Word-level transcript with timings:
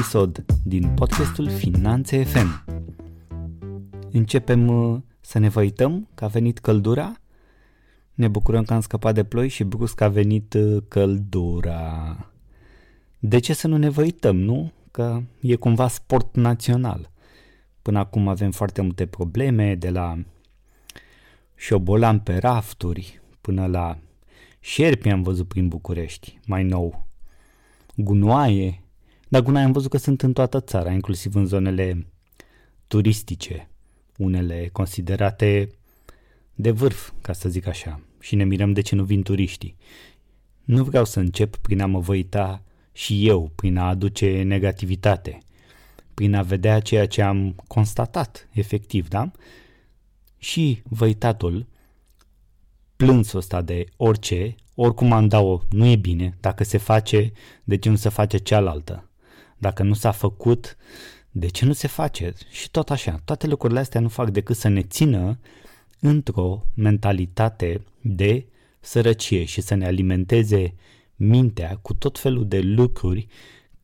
episod 0.00 0.44
din 0.62 0.94
podcastul 0.94 1.48
Finanțe 1.48 2.24
FM. 2.24 2.64
Începem 4.10 4.68
uh, 4.68 5.00
să 5.20 5.38
ne 5.38 5.48
văităm 5.48 6.08
că 6.14 6.24
a 6.24 6.28
venit 6.28 6.58
căldura? 6.58 7.12
Ne 8.14 8.28
bucurăm 8.28 8.64
că 8.64 8.72
am 8.74 8.80
scăpat 8.80 9.14
de 9.14 9.24
ploi 9.24 9.48
și 9.48 9.64
brusc 9.64 10.00
a 10.00 10.08
venit 10.08 10.54
uh, 10.54 10.82
căldura. 10.88 12.16
De 13.18 13.38
ce 13.38 13.52
să 13.52 13.68
nu 13.68 13.76
ne 13.76 13.88
văităm, 13.88 14.36
nu? 14.36 14.72
Că 14.90 15.22
e 15.40 15.54
cumva 15.56 15.88
sport 15.88 16.36
național. 16.36 17.10
Până 17.82 17.98
acum 17.98 18.28
avem 18.28 18.50
foarte 18.50 18.82
multe 18.82 19.06
probleme, 19.06 19.74
de 19.74 19.90
la 19.90 20.18
șobolan 21.56 22.18
pe 22.18 22.36
rafturi 22.36 23.20
până 23.40 23.66
la 23.66 23.98
șerpi 24.60 25.08
am 25.08 25.22
văzut 25.22 25.48
prin 25.48 25.68
București, 25.68 26.38
mai 26.46 26.62
nou. 26.62 27.06
Gunoaie, 27.94 28.82
dar 29.30 29.42
gunoaie 29.42 29.64
am 29.64 29.72
văzut 29.72 29.90
că 29.90 29.96
sunt 29.96 30.22
în 30.22 30.32
toată 30.32 30.60
țara, 30.60 30.92
inclusiv 30.92 31.34
în 31.34 31.46
zonele 31.46 32.06
turistice, 32.86 33.68
unele 34.16 34.68
considerate 34.72 35.68
de 36.54 36.70
vârf, 36.70 37.12
ca 37.20 37.32
să 37.32 37.48
zic 37.48 37.66
așa, 37.66 38.00
și 38.20 38.34
ne 38.34 38.44
mirăm 38.44 38.72
de 38.72 38.80
ce 38.80 38.94
nu 38.94 39.04
vin 39.04 39.22
turiștii. 39.22 39.76
Nu 40.64 40.84
vreau 40.84 41.04
să 41.04 41.20
încep 41.20 41.56
prin 41.56 41.80
a 41.80 41.86
mă 41.86 42.00
văita 42.00 42.62
și 42.92 43.28
eu, 43.28 43.52
prin 43.54 43.76
a 43.76 43.88
aduce 43.88 44.42
negativitate, 44.42 45.38
prin 46.14 46.34
a 46.34 46.42
vedea 46.42 46.80
ceea 46.80 47.06
ce 47.06 47.22
am 47.22 47.54
constatat, 47.66 48.48
efectiv, 48.52 49.08
da? 49.08 49.30
Și 50.38 50.82
văitatul, 50.88 51.66
plânsul 52.96 53.38
ăsta 53.38 53.62
de 53.62 53.84
orice, 53.96 54.54
oricum 54.74 55.12
am 55.12 55.28
dat-o, 55.28 55.60
nu 55.70 55.86
e 55.86 55.96
bine, 55.96 56.36
dacă 56.40 56.64
se 56.64 56.78
face, 56.78 57.32
de 57.64 57.76
ce 57.76 57.88
nu 57.88 57.96
se 57.96 58.08
face 58.08 58.36
cealaltă? 58.36 59.09
Dacă 59.60 59.82
nu 59.82 59.94
s-a 59.94 60.10
făcut, 60.10 60.76
de 61.30 61.46
ce 61.46 61.64
nu 61.64 61.72
se 61.72 61.88
face? 61.88 62.32
Și 62.50 62.70
tot 62.70 62.90
așa, 62.90 63.20
toate 63.24 63.46
lucrurile 63.46 63.80
astea 63.80 64.00
nu 64.00 64.08
fac 64.08 64.30
decât 64.30 64.56
să 64.56 64.68
ne 64.68 64.82
țină 64.82 65.38
într-o 66.00 66.66
mentalitate 66.74 67.84
de 68.00 68.46
sărăcie 68.80 69.44
și 69.44 69.60
să 69.60 69.74
ne 69.74 69.86
alimenteze 69.86 70.74
mintea 71.16 71.78
cu 71.82 71.94
tot 71.94 72.18
felul 72.18 72.48
de 72.48 72.60
lucruri 72.60 73.26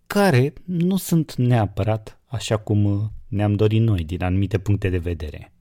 care 0.07 0.53
nu 0.65 0.97
sunt 0.97 1.35
neapărat 1.35 2.21
așa 2.27 2.57
cum 2.57 3.13
ne-am 3.29 3.55
dorit 3.55 3.81
noi 3.81 4.05
din 4.05 4.23
anumite 4.23 4.59
puncte 4.59 4.89
de 4.89 4.99
vedere. 4.99 5.53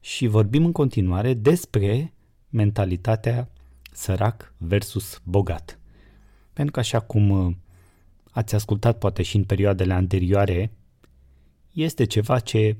Și 0.00 0.26
vorbim 0.26 0.64
în 0.64 0.72
continuare 0.72 1.34
despre 1.34 2.12
mentalitatea 2.48 3.48
sărac 3.92 4.54
versus 4.56 5.20
bogat. 5.24 5.78
Pentru 6.52 6.72
că 6.72 6.80
așa 6.80 7.00
cum 7.00 7.56
ați 8.36 8.54
ascultat 8.54 8.98
poate 8.98 9.22
și 9.22 9.36
în 9.36 9.44
perioadele 9.44 9.92
anterioare, 9.92 10.72
este 11.72 12.04
ceva 12.04 12.38
ce 12.38 12.76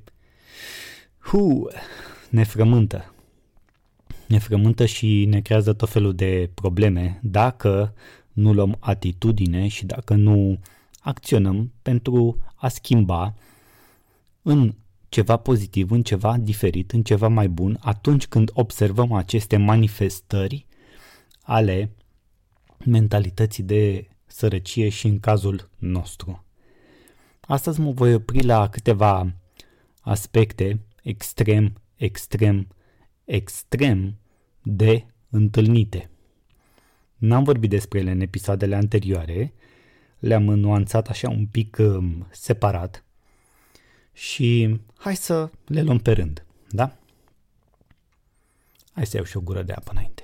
hu, 1.18 1.68
ne 2.30 2.44
frământă. 2.44 3.14
Ne 4.28 4.38
frământă 4.38 4.86
și 4.86 5.24
ne 5.24 5.40
creează 5.40 5.72
tot 5.72 5.88
felul 5.88 6.14
de 6.14 6.50
probleme 6.54 7.20
dacă 7.22 7.94
nu 8.32 8.52
luăm 8.52 8.76
atitudine 8.80 9.68
și 9.68 9.86
dacă 9.86 10.14
nu 10.14 10.60
acționăm 11.00 11.72
pentru 11.82 12.38
a 12.54 12.68
schimba 12.68 13.34
în 14.42 14.74
ceva 15.08 15.36
pozitiv, 15.36 15.90
în 15.90 16.02
ceva 16.02 16.36
diferit, 16.36 16.92
în 16.92 17.02
ceva 17.02 17.28
mai 17.28 17.48
bun, 17.48 17.78
atunci 17.80 18.26
când 18.26 18.50
observăm 18.52 19.12
aceste 19.12 19.56
manifestări 19.56 20.66
ale 21.42 21.90
mentalității 22.84 23.62
de 23.62 24.08
sărăcie 24.26 24.88
și 24.88 25.06
în 25.06 25.20
cazul 25.20 25.70
nostru. 25.78 26.44
Astăzi 27.40 27.80
mă 27.80 27.90
voi 27.90 28.14
opri 28.14 28.42
la 28.42 28.68
câteva 28.68 29.34
aspecte 30.00 30.80
extrem, 31.02 31.72
extrem, 31.96 32.68
extrem 33.24 34.18
de 34.62 35.06
întâlnite. 35.30 36.10
N-am 37.16 37.44
vorbit 37.44 37.70
despre 37.70 37.98
ele 37.98 38.10
în 38.10 38.20
episoadele 38.20 38.76
anterioare, 38.76 39.52
le-am 40.18 40.42
nuanțat 40.42 41.08
așa 41.08 41.28
un 41.28 41.46
pic 41.46 41.76
um, 41.78 42.26
separat 42.30 43.04
și 44.12 44.80
hai 44.96 45.16
să 45.16 45.50
le 45.66 45.82
luăm 45.82 45.98
pe 45.98 46.12
rând, 46.12 46.46
da? 46.68 46.96
Hai 48.92 49.06
să 49.06 49.16
iau 49.16 49.24
și 49.24 49.36
o 49.36 49.40
gură 49.40 49.62
de 49.62 49.72
apă 49.72 49.90
înainte. 49.90 50.15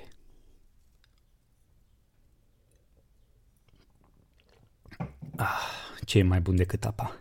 Ah, 5.35 5.59
ce 6.05 6.17
e 6.17 6.23
mai 6.23 6.39
bun 6.41 6.55
decât 6.55 6.85
apa? 6.85 7.17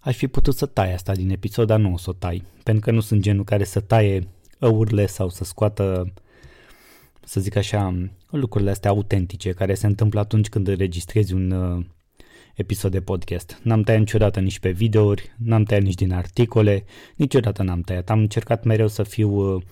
Aș 0.00 0.16
fi 0.16 0.26
putut 0.26 0.54
să 0.54 0.66
tai 0.66 0.92
asta 0.94 1.14
din 1.14 1.30
episod, 1.30 1.66
dar 1.66 1.78
nu 1.78 1.92
o 1.92 1.96
să 1.96 2.10
o 2.10 2.12
tai, 2.12 2.42
pentru 2.62 2.84
că 2.84 2.90
nu 2.90 3.00
sunt 3.00 3.20
genul 3.20 3.44
care 3.44 3.64
să 3.64 3.80
taie 3.80 4.28
ăurile 4.62 5.06
sau 5.06 5.28
să 5.28 5.44
scoată, 5.44 6.12
să 7.24 7.40
zic 7.40 7.56
așa, 7.56 8.08
lucrurile 8.30 8.70
astea 8.70 8.90
autentice 8.90 9.52
care 9.52 9.74
se 9.74 9.86
întâmplă 9.86 10.20
atunci 10.20 10.48
când 10.48 10.68
înregistrezi 10.68 11.34
un 11.34 11.50
uh, 11.50 11.84
episod 12.54 12.90
de 12.90 13.00
podcast. 13.00 13.60
N-am 13.62 13.82
tăiat 13.82 14.00
niciodată 14.00 14.40
nici 14.40 14.58
pe 14.58 14.70
videouri, 14.70 15.34
n-am 15.36 15.62
tăiat 15.62 15.82
nici 15.82 15.94
din 15.94 16.12
articole, 16.12 16.84
niciodată 17.16 17.62
n-am 17.62 17.80
tăiat. 17.80 18.10
Am 18.10 18.18
încercat 18.18 18.64
mereu 18.64 18.88
să 18.88 19.02
fiu 19.02 19.54
uh, 19.54 19.62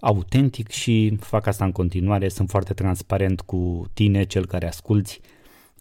autentic 0.00 0.70
și 0.70 1.16
fac 1.20 1.46
asta 1.46 1.64
în 1.64 1.72
continuare. 1.72 2.28
Sunt 2.28 2.50
foarte 2.50 2.74
transparent 2.74 3.40
cu 3.40 3.84
tine, 3.92 4.24
cel 4.24 4.46
care 4.46 4.66
asculti. 4.66 5.20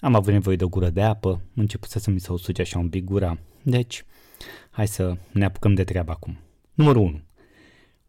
Am 0.04 0.16
avut 0.16 0.34
nevoie 0.34 0.56
de 0.56 0.64
o 0.64 0.70
gură 0.70 0.90
de 0.90 1.02
apă, 1.02 1.42
început 1.54 1.90
să 1.90 2.10
mi 2.10 2.20
se 2.20 2.32
usuce 2.32 2.62
așa 2.62 2.80
un 2.80 2.90
pic 2.90 3.04
gura. 3.04 3.38
Deci, 3.62 4.06
hai 4.70 4.88
să 4.88 5.18
ne 5.32 5.46
apucăm 5.46 5.74
de 5.74 5.84
treabă 5.84 6.12
acum. 6.12 6.38
Numărul 6.74 7.02
1. 7.02 7.22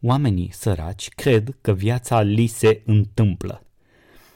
Oamenii 0.00 0.50
săraci 0.52 1.08
cred 1.08 1.56
că 1.60 1.72
viața 1.72 2.20
li 2.20 2.46
se 2.46 2.82
întâmplă, 2.84 3.62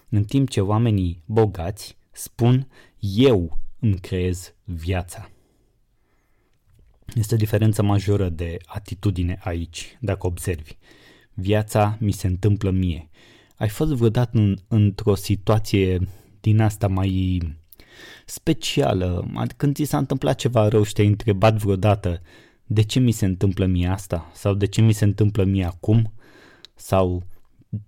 în 0.09 0.25
timp 0.25 0.49
ce 0.49 0.61
oamenii 0.61 1.23
bogați 1.25 1.97
spun 2.11 2.69
eu 3.01 3.59
îmi 3.79 3.99
creez 3.99 4.55
viața. 4.65 5.31
Este 7.15 7.35
o 7.35 7.39
diferență 7.39 7.83
majoră 7.83 8.29
de 8.29 8.57
atitudine 8.67 9.39
aici, 9.43 9.97
dacă 10.01 10.27
observi. 10.27 10.77
Viața 11.35 11.97
mi 12.01 12.13
se 12.13 12.27
întâmplă 12.27 12.71
mie. 12.71 13.09
Ai 13.57 13.69
fost 13.69 13.93
vreodată 13.93 14.39
în, 14.39 14.57
într-o 14.69 15.15
situație 15.15 16.09
din 16.51 16.61
asta 16.61 16.89
mai 16.89 17.41
specială, 18.27 19.31
când 19.57 19.75
ți 19.75 19.85
s-a 19.85 19.99
întâmplat 19.99 20.39
ceva 20.39 20.69
rău 20.69 20.83
și 20.83 20.93
te-ai 20.93 21.07
întrebat 21.07 21.57
vreodată 21.57 22.23
de 22.65 22.83
ce 22.83 22.99
mi 22.99 23.11
se 23.11 23.25
întâmplă 23.25 23.67
mie 23.67 23.87
asta? 23.87 24.31
Sau 24.35 24.55
de 24.55 24.67
ce 24.67 24.81
mi 24.81 24.93
se 24.93 25.05
întâmplă 25.05 25.45
mie 25.45 25.65
acum? 25.65 26.13
Sau 26.75 27.23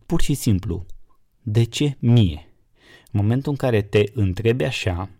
pur 0.06 0.20
și 0.20 0.34
simplu, 0.34 0.86
de 1.42 1.64
ce 1.64 1.96
mie? 1.98 2.48
În 3.12 3.20
momentul 3.20 3.50
în 3.50 3.56
care 3.56 3.82
te 3.82 4.04
întrebi 4.14 4.64
așa, 4.64 5.10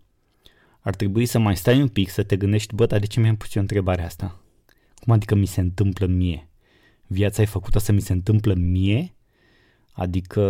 ar 0.79 0.95
trebui 0.95 1.25
să 1.25 1.39
mai 1.39 1.57
stai 1.57 1.81
un 1.81 1.87
pic 1.87 2.09
să 2.09 2.23
te 2.23 2.37
gândești, 2.37 2.75
bă, 2.75 2.85
dar 2.85 2.99
de 2.99 3.05
ce 3.05 3.19
mi-am 3.19 3.35
pus 3.35 3.55
eu 3.55 3.61
întrebarea 3.61 4.05
asta? 4.05 4.41
Cum 4.95 5.13
adică 5.13 5.35
mi 5.35 5.45
se 5.45 5.61
întâmplă 5.61 6.05
mie? 6.05 6.49
Viața 7.07 7.41
e 7.41 7.45
făcută 7.45 7.79
să 7.79 7.91
mi 7.91 8.01
se 8.01 8.13
întâmplă 8.13 8.53
mie? 8.53 9.15
Adică 9.91 10.41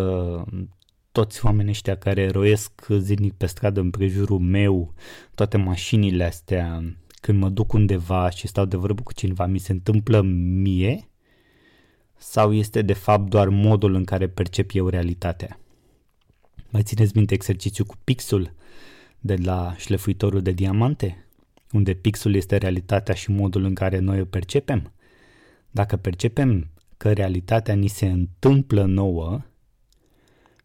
toți 1.11 1.45
oamenii 1.45 1.71
ăștia 1.71 1.97
care 1.97 2.29
roiesc 2.29 2.87
zilnic 2.97 3.33
pe 3.33 3.45
stradă 3.45 3.79
în 3.79 3.89
prejurul 3.89 4.39
meu, 4.39 4.93
toate 5.35 5.57
mașinile 5.57 6.23
astea, 6.23 6.95
când 7.21 7.39
mă 7.39 7.49
duc 7.49 7.73
undeva 7.73 8.29
și 8.29 8.47
stau 8.47 8.65
de 8.65 8.77
vorbă 8.77 9.01
cu 9.01 9.13
cineva, 9.13 9.45
mi 9.45 9.59
se 9.59 9.71
întâmplă 9.71 10.21
mie? 10.61 11.09
Sau 12.17 12.53
este 12.53 12.81
de 12.81 12.93
fapt 12.93 13.29
doar 13.29 13.49
modul 13.49 13.93
în 13.93 14.03
care 14.03 14.27
percep 14.27 14.69
eu 14.73 14.87
realitatea? 14.87 15.59
Mai 16.69 16.83
țineți 16.83 17.11
minte 17.15 17.33
exercițiul 17.33 17.87
cu 17.87 17.95
pixul 18.03 18.53
de 19.19 19.35
la 19.35 19.75
șlefuitorul 19.77 20.41
de 20.41 20.51
diamante? 20.51 21.25
Unde 21.71 21.93
pixul 21.93 22.35
este 22.35 22.57
realitatea 22.57 23.13
și 23.13 23.31
modul 23.31 23.63
în 23.63 23.73
care 23.73 23.99
noi 23.99 24.21
o 24.21 24.25
percepem? 24.25 24.91
Dacă 25.71 25.95
percepem 25.95 26.69
că 26.97 27.11
realitatea 27.11 27.73
ni 27.73 27.87
se 27.87 28.05
întâmplă 28.05 28.85
nouă 28.85 29.41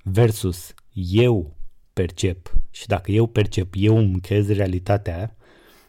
versus 0.09 0.75
eu 0.93 1.57
percep 1.93 2.53
și 2.71 2.87
dacă 2.87 3.13
eu 3.13 3.27
percep, 3.27 3.75
eu 3.77 3.97
îmi 3.97 4.21
creez 4.21 4.49
realitatea, 4.49 5.37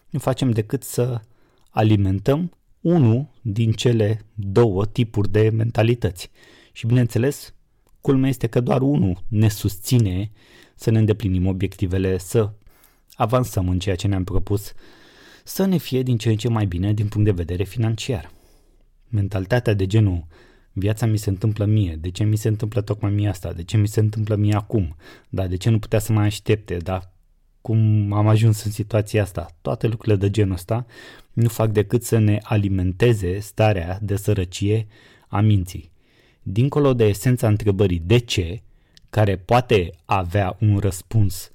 nu 0.09 0.19
facem 0.19 0.51
decât 0.51 0.83
să 0.83 1.21
alimentăm 1.69 2.51
unul 2.81 3.27
din 3.41 3.71
cele 3.71 4.25
două 4.33 4.85
tipuri 4.85 5.31
de 5.31 5.49
mentalități. 5.49 6.31
Și 6.71 6.85
bineînțeles, 6.85 7.53
culmea 8.01 8.29
este 8.29 8.47
că 8.47 8.59
doar 8.59 8.81
unul 8.81 9.23
ne 9.27 9.49
susține 9.49 10.31
să 10.75 10.89
ne 10.89 10.99
îndeplinim 10.99 11.47
obiectivele, 11.47 12.17
să 12.17 12.51
avansăm 13.15 13.69
în 13.69 13.79
ceea 13.79 13.95
ce 13.95 14.07
ne-am 14.07 14.23
propus, 14.23 14.73
să 15.43 15.65
ne 15.65 15.77
fie 15.77 16.03
din 16.03 16.17
ce 16.17 16.29
în 16.29 16.37
ce 16.37 16.49
mai 16.49 16.65
bine 16.65 16.93
din 16.93 17.07
punct 17.07 17.25
de 17.25 17.43
vedere 17.43 17.63
financiar. 17.63 18.31
Mentalitatea 19.09 19.73
de 19.73 19.85
genul 19.85 20.27
viața 20.79 21.05
mi 21.05 21.17
se 21.17 21.29
întâmplă 21.29 21.65
mie, 21.65 21.97
de 21.99 22.09
ce 22.09 22.23
mi 22.23 22.35
se 22.35 22.47
întâmplă 22.47 22.81
tocmai 22.81 23.11
mie 23.11 23.29
asta, 23.29 23.53
de 23.53 23.63
ce 23.63 23.77
mi 23.77 23.87
se 23.87 23.99
întâmplă 23.99 24.35
mie 24.35 24.53
acum, 24.53 24.95
dar 25.29 25.47
de 25.47 25.55
ce 25.55 25.69
nu 25.69 25.79
putea 25.79 25.99
să 25.99 26.11
mai 26.11 26.25
aștepte, 26.25 26.77
dar 26.77 27.13
cum 27.61 28.13
am 28.13 28.27
ajuns 28.27 28.63
în 28.63 28.71
situația 28.71 29.21
asta. 29.21 29.55
Toate 29.61 29.87
lucrurile 29.87 30.15
de 30.15 30.29
genul 30.29 30.53
ăsta 30.53 30.85
nu 31.33 31.47
fac 31.47 31.71
decât 31.71 32.03
să 32.03 32.17
ne 32.17 32.39
alimenteze 32.43 33.39
starea 33.39 33.99
de 34.01 34.15
sărăcie 34.15 34.87
a 35.27 35.41
minții. 35.41 35.91
Dincolo 36.41 36.93
de 36.93 37.05
esența 37.05 37.47
întrebării 37.47 38.01
de 38.05 38.17
ce, 38.17 38.61
care 39.09 39.35
poate 39.35 39.91
avea 40.05 40.57
un 40.59 40.77
răspuns 40.77 41.51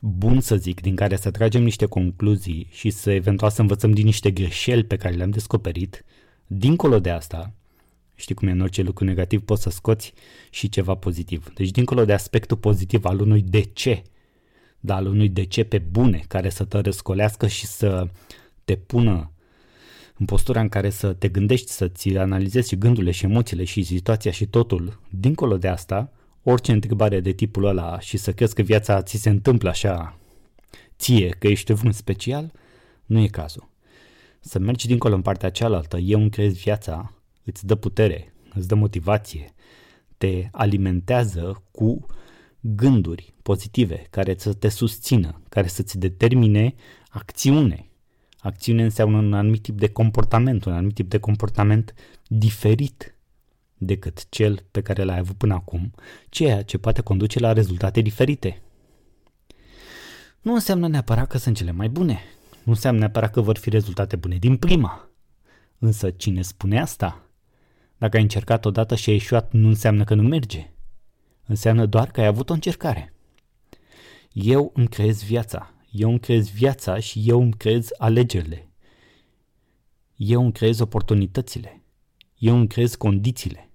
bun 0.00 0.40
să 0.40 0.56
zic, 0.56 0.80
din 0.80 0.96
care 0.96 1.16
să 1.16 1.30
tragem 1.30 1.62
niște 1.62 1.86
concluzii 1.86 2.68
și 2.70 2.90
să 2.90 3.10
eventual 3.10 3.50
să 3.50 3.60
învățăm 3.60 3.92
din 3.92 4.04
niște 4.04 4.30
greșeli 4.30 4.84
pe 4.84 4.96
care 4.96 5.14
le-am 5.14 5.30
descoperit, 5.30 6.04
dincolo 6.46 6.98
de 6.98 7.10
asta, 7.10 7.52
știi 8.18 8.34
cum 8.34 8.48
e 8.48 8.50
în 8.50 8.60
orice 8.60 8.82
lucru 8.82 9.04
negativ, 9.04 9.42
poți 9.42 9.62
să 9.62 9.70
scoți 9.70 10.12
și 10.50 10.68
ceva 10.68 10.94
pozitiv. 10.94 11.52
Deci 11.54 11.70
dincolo 11.70 12.04
de 12.04 12.12
aspectul 12.12 12.56
pozitiv 12.56 13.04
al 13.04 13.20
unui 13.20 13.42
de 13.42 13.60
ce, 13.60 14.02
dar 14.80 14.96
al 14.96 15.06
unui 15.06 15.28
de 15.28 15.44
ce 15.44 15.64
pe 15.64 15.78
bune, 15.78 16.24
care 16.28 16.48
să 16.48 16.64
te 16.64 16.78
răscolească 16.78 17.46
și 17.46 17.66
să 17.66 18.08
te 18.64 18.76
pună 18.76 19.30
în 20.16 20.26
postura 20.26 20.60
în 20.60 20.68
care 20.68 20.90
să 20.90 21.12
te 21.12 21.28
gândești, 21.28 21.70
să 21.70 21.88
ți 21.88 22.16
analizezi 22.16 22.68
și 22.68 22.78
gândurile 22.78 23.10
și 23.10 23.24
emoțiile 23.24 23.64
și 23.64 23.82
situația 23.82 24.30
și 24.30 24.46
totul, 24.46 25.00
dincolo 25.10 25.56
de 25.56 25.68
asta, 25.68 26.12
orice 26.42 26.72
întrebare 26.72 27.20
de 27.20 27.32
tipul 27.32 27.64
ăla 27.64 28.00
și 28.00 28.16
să 28.16 28.32
crezi 28.32 28.54
că 28.54 28.62
viața 28.62 29.02
ți 29.02 29.16
se 29.16 29.28
întâmplă 29.28 29.68
așa 29.68 30.18
ție, 30.98 31.28
că 31.28 31.46
ești 31.46 31.72
vreun 31.72 31.92
special, 31.92 32.52
nu 33.06 33.20
e 33.20 33.26
cazul. 33.26 33.68
Să 34.40 34.58
mergi 34.58 34.86
dincolo 34.86 35.14
în 35.14 35.22
partea 35.22 35.50
cealaltă, 35.50 35.96
eu 35.96 36.20
îmi 36.20 36.30
crezi 36.30 36.60
viața, 36.62 37.12
îți 37.48 37.66
dă 37.66 37.74
putere, 37.74 38.34
îți 38.54 38.68
dă 38.68 38.74
motivație, 38.74 39.54
te 40.16 40.48
alimentează 40.52 41.62
cu 41.70 42.06
gânduri 42.60 43.34
pozitive 43.42 44.06
care 44.10 44.34
să 44.38 44.52
te 44.52 44.68
susțină, 44.68 45.42
care 45.48 45.66
să-ți 45.66 45.98
determine 45.98 46.74
acțiune. 47.08 47.90
Acțiune 48.38 48.82
înseamnă 48.82 49.16
un 49.16 49.32
anumit 49.32 49.62
tip 49.62 49.78
de 49.78 49.88
comportament, 49.88 50.64
un 50.64 50.72
anumit 50.72 50.94
tip 50.94 51.08
de 51.08 51.18
comportament 51.18 51.94
diferit 52.26 53.14
decât 53.78 54.28
cel 54.28 54.64
pe 54.70 54.82
care 54.82 55.02
l-ai 55.02 55.18
avut 55.18 55.36
până 55.36 55.54
acum, 55.54 55.94
ceea 56.28 56.62
ce 56.62 56.78
poate 56.78 57.00
conduce 57.00 57.38
la 57.38 57.52
rezultate 57.52 58.00
diferite. 58.00 58.62
Nu 60.40 60.54
înseamnă 60.54 60.88
neapărat 60.88 61.26
că 61.26 61.38
sunt 61.38 61.56
cele 61.56 61.70
mai 61.70 61.88
bune, 61.88 62.20
nu 62.62 62.72
înseamnă 62.72 63.00
neapărat 63.00 63.32
că 63.32 63.40
vor 63.40 63.56
fi 63.56 63.70
rezultate 63.70 64.16
bune 64.16 64.36
din 64.36 64.56
prima. 64.56 65.10
Însă 65.78 66.10
cine 66.10 66.42
spune 66.42 66.80
asta? 66.80 67.27
Dacă 67.98 68.16
ai 68.16 68.22
încercat 68.22 68.64
odată 68.64 68.94
și 68.94 69.08
ai 69.08 69.14
ieșuat, 69.14 69.52
nu 69.52 69.68
înseamnă 69.68 70.04
că 70.04 70.14
nu 70.14 70.22
merge. 70.22 70.70
Înseamnă 71.46 71.86
doar 71.86 72.10
că 72.10 72.20
ai 72.20 72.26
avut 72.26 72.50
o 72.50 72.52
încercare. 72.52 73.14
Eu 74.32 74.70
îmi 74.74 74.88
creez 74.88 75.22
viața. 75.22 75.72
Eu 75.90 76.10
îmi 76.10 76.20
creez 76.20 76.50
viața 76.50 76.98
și 76.98 77.22
eu 77.26 77.42
îmi 77.42 77.52
creez 77.52 77.88
alegerile. 77.98 78.68
Eu 80.16 80.42
îmi 80.42 80.52
creez 80.52 80.78
oportunitățile. 80.78 81.82
Eu 82.38 82.56
îmi 82.56 82.66
creez 82.68 82.94
condițiile. 82.94 83.70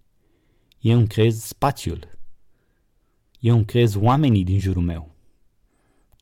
Eu 0.79 0.97
îmi 0.97 1.07
creez 1.07 1.43
spațiul. 1.43 2.07
Eu 3.39 3.55
îmi 3.55 3.65
creez 3.65 3.95
oamenii 3.95 4.43
din 4.43 4.59
jurul 4.59 4.83
meu. 4.83 5.15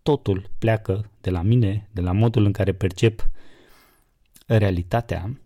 Totul 0.03 0.49
pleacă 0.57 1.11
de 1.21 1.29
la 1.29 1.41
mine, 1.41 1.89
de 1.91 2.01
la 2.01 2.11
modul 2.11 2.45
în 2.45 2.51
care 2.51 2.73
percep 2.73 3.29
realitatea 4.45 5.40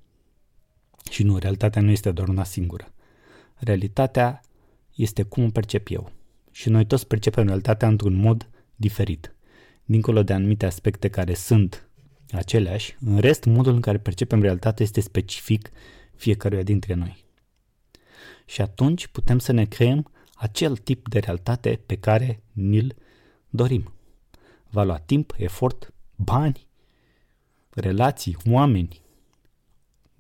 și 1.12 1.24
nu, 1.24 1.38
realitatea 1.38 1.82
nu 1.82 1.92
este 1.92 2.12
doar 2.12 2.28
una 2.28 2.44
singură. 2.44 2.94
Realitatea 3.56 4.42
este 4.96 5.24
cum 5.24 5.44
o 5.44 5.50
percep 5.50 5.88
eu. 5.92 6.12
Și 6.52 6.70
noi 6.70 6.86
toți 6.86 7.08
percepem 7.08 7.46
realitatea 7.46 7.88
într-un 7.88 8.14
mod 8.14 8.50
diferit. 8.76 9.36
Dincolo 9.86 10.24
de 10.24 10.34
anumite 10.34 10.66
aspecte 10.66 11.10
care 11.10 11.34
sunt 11.34 11.90
aceleași, 12.32 12.96
în 13.00 13.20
rest, 13.20 13.44
modul 13.44 13.74
în 13.74 13.82
care 13.82 13.98
percepem 13.98 14.42
realitatea 14.42 14.86
este 14.86 15.00
specific 15.00 15.70
fiecăruia 16.16 16.64
dintre 16.64 16.94
noi 16.94 17.26
și 18.46 18.62
atunci 18.62 19.08
putem 19.08 19.40
să 19.40 19.52
ne 19.52 19.66
creăm 19.66 20.12
acel 20.36 20.78
tip 20.78 21.10
de 21.10 21.20
realitate 21.20 21.82
pe 21.86 21.98
care 21.98 22.44
ni-l 22.52 22.96
dorim. 23.50 23.94
Va 24.70 24.84
lua 24.84 24.98
timp, 24.98 25.34
efort, 25.38 25.94
bani, 26.16 26.68
relații, 27.70 28.38
oameni. 28.50 29.02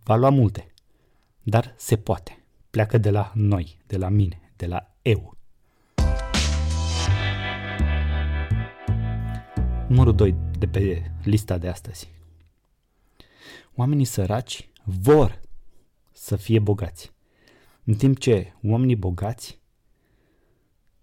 Va 0.04 0.16
lua 0.16 0.30
multe. 0.30 0.74
Dar 1.48 1.74
se 1.78 1.98
poate. 1.98 2.44
Pleacă 2.70 2.98
de 2.98 3.10
la 3.10 3.32
noi, 3.36 3.78
de 3.88 3.98
la 3.98 4.10
mine, 4.10 4.52
de 4.56 4.66
la 4.66 4.96
eu. 5.02 5.38
Numărul 9.88 10.16
2 10.16 10.36
de 10.58 10.68
pe 10.68 11.12
lista 11.24 11.58
de 11.58 11.68
astăzi. 11.68 12.12
Oamenii 13.76 14.06
săraci 14.06 14.70
vor 14.84 15.42
să 16.12 16.36
fie 16.36 16.60
bogați. 16.60 17.12
În 17.84 17.96
timp 17.96 18.20
ce 18.20 18.54
oamenii 18.64 18.96
bogați 18.96 19.60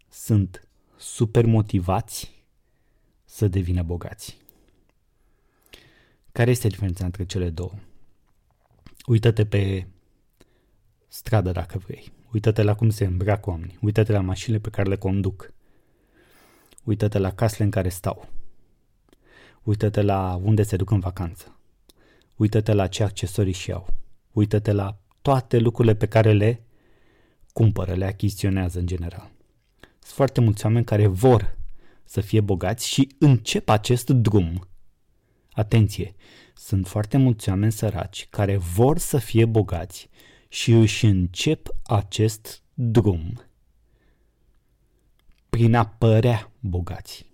sunt 0.09 0.69
super 0.97 1.47
motivați 1.47 2.45
să 3.25 3.49
devină 3.49 3.83
bogați. 3.83 4.39
Care 6.33 6.51
este 6.51 6.69
diferența 6.69 7.05
între 7.05 7.27
cele 7.27 7.51
două? 7.51 7.73
Uită-te 9.07 9.47
pe 9.47 9.87
stradă 11.13 11.51
dacă 11.51 11.79
vrei. 11.79 12.13
Uită-te 12.33 12.63
la 12.63 12.75
cum 12.75 12.91
se 12.91 13.05
îmbracă 13.05 13.51
oamenii. 13.51 13.79
Uită-te 13.81 14.13
la 14.13 14.21
mașinile 14.21 14.61
pe 14.61 14.71
care 14.71 14.89
le 14.89 14.97
conduc. 14.97 15.53
Uită-te 16.85 17.19
la 17.19 17.33
casele 17.33 17.65
în 17.65 17.71
care 17.71 17.89
stau. 17.89 18.29
Uită-te 19.63 20.03
la 20.03 20.41
unde 20.43 20.63
se 20.63 20.77
duc 20.77 20.91
în 20.91 21.01
vacanță. 21.01 21.57
Uită-te 22.37 22.73
la 22.73 22.87
ce 22.87 23.03
accesorii 23.03 23.53
și 23.53 23.73
au. 23.73 23.87
Uită-te 24.33 24.73
la 24.73 24.99
toate 25.23 25.59
lucrurile 25.59 25.95
pe 25.95 26.07
care 26.07 26.33
le 26.33 26.63
cumpără, 27.53 27.95
le 27.95 28.05
achiziționează 28.05 28.79
în 28.79 28.87
general. 28.87 29.31
Sunt 29.81 30.15
foarte 30.15 30.41
mulți 30.41 30.65
oameni 30.65 30.85
care 30.85 31.07
vor 31.07 31.57
să 32.05 32.21
fie 32.21 32.41
bogați 32.41 32.89
și 32.89 33.15
încep 33.19 33.69
acest 33.69 34.09
drum. 34.09 34.69
Atenție! 35.53 36.15
Sunt 36.55 36.87
foarte 36.87 37.17
mulți 37.17 37.49
oameni 37.49 37.73
săraci 37.73 38.27
care 38.31 38.57
vor 38.57 38.99
să 38.99 39.19
fie 39.19 39.45
bogați 39.45 40.11
și 40.53 40.73
își 40.73 41.07
încep 41.07 41.69
acest 41.83 42.63
drum 42.75 43.43
prin 45.49 45.75
a 45.75 45.87
părea 45.87 46.51
bogați. 46.61 47.31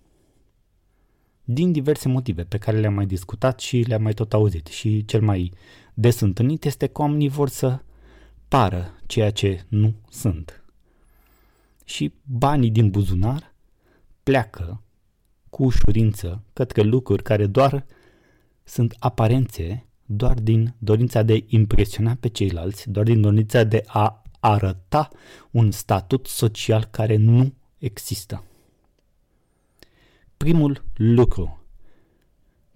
Din 1.43 1.71
diverse 1.71 2.07
motive 2.07 2.43
pe 2.43 2.57
care 2.57 2.79
le-am 2.79 2.93
mai 2.93 3.05
discutat 3.05 3.59
și 3.59 3.77
le-am 3.77 4.01
mai 4.01 4.13
tot 4.13 4.33
auzit. 4.33 4.67
Și 4.67 5.05
cel 5.05 5.21
mai 5.21 5.53
des 5.93 6.19
întâlnit 6.19 6.65
este 6.65 6.87
că 6.87 7.01
oamenii 7.01 7.27
vor 7.27 7.49
să 7.49 7.79
pară 8.47 8.93
ceea 9.05 9.31
ce 9.31 9.65
nu 9.67 9.95
sunt. 10.09 10.63
Și 11.85 12.13
banii 12.23 12.71
din 12.71 12.89
buzunar 12.89 13.53
pleacă 14.23 14.81
cu 15.49 15.63
ușurință 15.63 16.43
către 16.53 16.81
lucruri 16.81 17.23
care 17.23 17.45
doar 17.45 17.85
sunt 18.63 18.95
aparențe, 18.99 19.88
doar 20.11 20.39
din 20.39 20.73
dorința 20.77 21.23
de 21.23 21.33
a 21.33 21.45
impresiona 21.47 22.17
pe 22.19 22.27
ceilalți, 22.27 22.89
doar 22.89 23.05
din 23.05 23.21
dorința 23.21 23.63
de 23.63 23.83
a 23.87 24.21
arăta 24.39 25.09
un 25.51 25.71
statut 25.71 26.27
social 26.27 26.85
care 26.85 27.15
nu 27.15 27.53
există. 27.77 28.43
Primul 30.37 30.83
lucru 30.95 31.63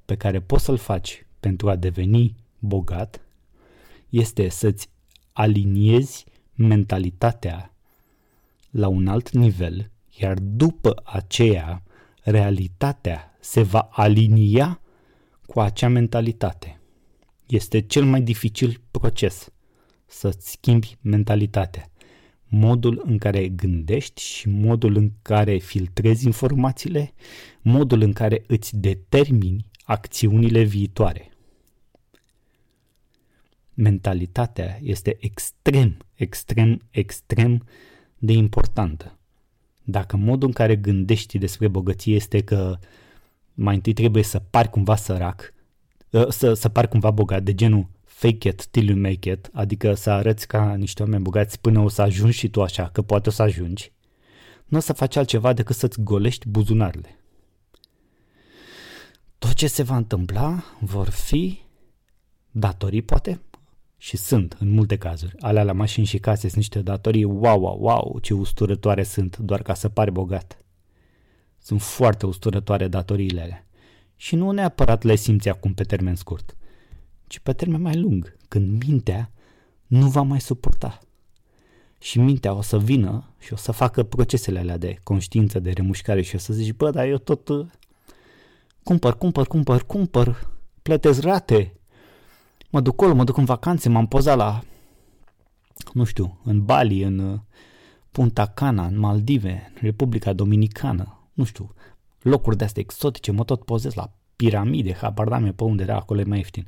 pe 0.05 0.15
care 0.15 0.41
poți 0.41 0.63
să-l 0.63 0.77
faci 0.77 1.25
pentru 1.39 1.69
a 1.69 1.75
deveni 1.75 2.35
bogat 2.59 3.21
este 4.09 4.49
să-ți 4.49 4.89
aliniezi 5.31 6.25
mentalitatea 6.55 7.73
la 8.69 8.87
un 8.87 9.07
alt 9.07 9.29
nivel, 9.29 9.91
iar 10.19 10.37
după 10.39 11.01
aceea 11.03 11.83
realitatea 12.21 13.35
se 13.39 13.61
va 13.61 13.89
alinia 13.91 14.81
cu 15.45 15.59
acea 15.59 15.87
mentalitate. 15.87 16.77
Este 17.53 17.79
cel 17.79 18.03
mai 18.03 18.21
dificil 18.21 18.81
proces 18.91 19.53
să-ți 20.05 20.51
schimbi 20.51 20.97
mentalitatea. 21.01 21.91
Modul 22.47 23.01
în 23.05 23.17
care 23.17 23.49
gândești 23.49 24.21
și 24.21 24.49
modul 24.49 24.95
în 24.95 25.11
care 25.21 25.57
filtrezi 25.57 26.25
informațiile, 26.25 27.13
modul 27.61 28.01
în 28.01 28.13
care 28.13 28.43
îți 28.47 28.77
determini 28.77 29.65
acțiunile 29.83 30.63
viitoare 30.63 31.33
mentalitatea 33.73 34.79
este 34.81 35.17
extrem, 35.19 35.97
extrem, 36.13 36.81
extrem 36.89 37.65
de 38.17 38.31
importantă. 38.31 39.17
Dacă 39.83 40.17
modul 40.17 40.47
în 40.47 40.53
care 40.53 40.75
gândești 40.75 41.37
despre 41.37 41.67
bogăție 41.67 42.15
este 42.15 42.41
că 42.43 42.77
mai 43.53 43.75
întâi 43.75 43.93
trebuie 43.93 44.23
să 44.23 44.39
pari 44.39 44.69
cumva 44.69 44.95
sărac, 44.95 45.41
ă, 45.41 45.52
să, 46.29 46.53
să 46.53 46.69
pari 46.69 46.87
cumva 46.87 47.11
bogat, 47.11 47.43
de 47.43 47.53
genul 47.55 47.87
fake 48.03 48.47
it 48.47 48.65
till 48.65 48.87
you 48.87 48.97
make 48.97 49.31
it, 49.31 49.49
adică 49.53 49.93
să 49.93 50.09
arăți 50.09 50.47
ca 50.47 50.75
niște 50.75 51.01
oameni 51.01 51.23
bogați 51.23 51.59
până 51.59 51.79
o 51.79 51.87
să 51.87 52.01
ajungi 52.01 52.37
și 52.37 52.49
tu 52.49 52.61
așa, 52.61 52.89
că 52.89 53.01
poate 53.01 53.29
o 53.29 53.31
să 53.31 53.41
ajungi, 53.41 53.91
nu 54.65 54.77
o 54.77 54.81
să 54.81 54.93
faci 54.93 55.15
altceva 55.15 55.53
decât 55.53 55.75
să-ți 55.75 56.01
golești 56.01 56.47
buzunarele. 56.49 57.17
tot 59.37 59.53
ce 59.53 59.67
se 59.67 59.83
va 59.83 59.95
întâmpla 59.95 60.63
vor 60.79 61.09
fi 61.09 61.59
datorii, 62.51 63.01
poate, 63.01 63.41
și 63.97 64.17
sunt 64.17 64.57
în 64.59 64.69
multe 64.69 64.97
cazuri. 64.97 65.35
Alea 65.39 65.63
la 65.63 65.71
mașini 65.71 66.05
și 66.05 66.17
case 66.17 66.41
sunt 66.41 66.55
niște 66.55 66.81
datorii, 66.81 67.23
wow, 67.23 67.61
wow, 67.61 67.77
wow, 67.79 68.19
ce 68.21 68.33
usturătoare 68.33 69.03
sunt, 69.03 69.37
doar 69.37 69.61
ca 69.61 69.73
să 69.73 69.89
pari 69.89 70.11
bogat. 70.11 70.57
Sunt 71.59 71.81
foarte 71.81 72.25
usturătoare 72.25 72.87
datoriile 72.87 73.41
alea. 73.41 73.65
Și 74.23 74.35
nu 74.35 74.51
neapărat 74.51 75.03
le 75.03 75.15
simți 75.15 75.49
acum 75.49 75.73
pe 75.73 75.83
termen 75.83 76.15
scurt, 76.15 76.55
ci 77.27 77.39
pe 77.39 77.53
termen 77.53 77.81
mai 77.81 77.99
lung, 77.99 78.37
când 78.47 78.83
mintea 78.83 79.31
nu 79.87 80.07
va 80.07 80.21
mai 80.21 80.41
suporta. 80.41 80.99
Și 81.99 82.19
mintea 82.19 82.53
o 82.53 82.61
să 82.61 82.79
vină 82.79 83.33
și 83.39 83.53
o 83.53 83.55
să 83.55 83.71
facă 83.71 84.03
procesele 84.03 84.59
alea 84.59 84.77
de 84.77 84.99
conștiință, 85.03 85.59
de 85.59 85.71
remușcare 85.71 86.21
și 86.21 86.35
o 86.35 86.37
să 86.37 86.53
zici, 86.53 86.73
bă, 86.73 86.91
dar 86.91 87.07
eu 87.07 87.17
tot 87.17 87.47
uh, 87.47 87.67
cumpăr, 88.83 89.17
cumpăr, 89.17 89.47
cumpăr, 89.47 89.85
cumpăr, 89.85 90.49
plătesc 90.81 91.21
rate, 91.21 91.73
mă 92.69 92.81
duc 92.81 92.93
acolo, 92.93 93.13
mă 93.13 93.23
duc 93.23 93.37
în 93.37 93.45
vacanțe, 93.45 93.89
m-am 93.89 94.07
pozat 94.07 94.37
la, 94.37 94.63
nu 95.93 96.03
știu, 96.03 96.39
în 96.43 96.65
Bali, 96.65 97.03
în 97.03 97.19
uh, 97.19 97.39
Punta 98.11 98.45
Cana, 98.45 98.85
în 98.85 98.99
Maldive, 98.99 99.71
în 99.73 99.81
Republica 99.81 100.33
Dominicană, 100.33 101.29
nu 101.33 101.43
știu, 101.43 101.73
locuri 102.23 102.57
de 102.57 102.63
astea 102.63 102.81
exotice, 102.85 103.31
mă 103.31 103.43
tot 103.43 103.63
pozez 103.63 103.93
la 103.93 104.13
piramide, 104.35 104.93
habar 104.93 105.39
n 105.39 105.51
pe 105.51 105.63
unde 105.63 105.83
era, 105.83 105.95
acolo 105.95 106.19
e 106.19 106.23
mai 106.23 106.37
ieftin. 106.37 106.67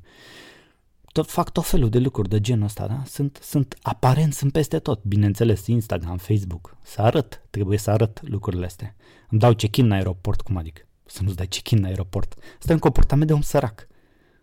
Tot, 1.12 1.30
fac 1.30 1.52
tot 1.52 1.66
felul 1.66 1.90
de 1.90 2.00
lucruri 2.00 2.30
de 2.30 2.42
genul 2.42 2.66
ăsta, 2.66 2.88
da? 2.88 3.04
Sunt, 3.06 3.40
sunt 3.42 3.78
aparent, 3.82 4.34
sunt 4.34 4.52
peste 4.52 4.80
tot, 4.80 5.04
bineînțeles, 5.04 5.68
Instagram, 5.68 6.18
Facebook. 6.18 6.78
Să 6.82 7.02
arăt, 7.02 7.42
trebuie 7.50 7.78
să 7.78 7.92
arăt 7.92 8.20
lucrurile 8.28 8.66
astea. 8.66 8.96
Îmi 9.30 9.40
dau 9.40 9.54
check-in 9.54 9.86
în 9.86 9.92
aeroport, 9.92 10.42
cum 10.42 10.58
adică? 10.58 10.82
Să 11.06 11.24
nu-ți 11.24 11.36
dai 11.36 11.48
check-in 11.48 11.78
în 11.78 11.84
aeroport. 11.84 12.36
Asta 12.58 12.72
e 12.72 12.74
un 12.74 12.80
comportament 12.80 13.28
de 13.28 13.34
om 13.34 13.42
sărac. 13.42 13.88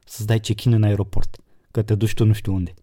Să-ți 0.05 0.27
dai 0.27 0.41
check-in 0.41 0.73
în 0.73 0.83
aeroport, 0.83 1.37
că 1.71 1.83
te 1.83 1.95
duci 1.95 2.15
tu 2.15 2.25
nu 2.25 2.33
știu 2.33 2.55
unde. 2.55 2.75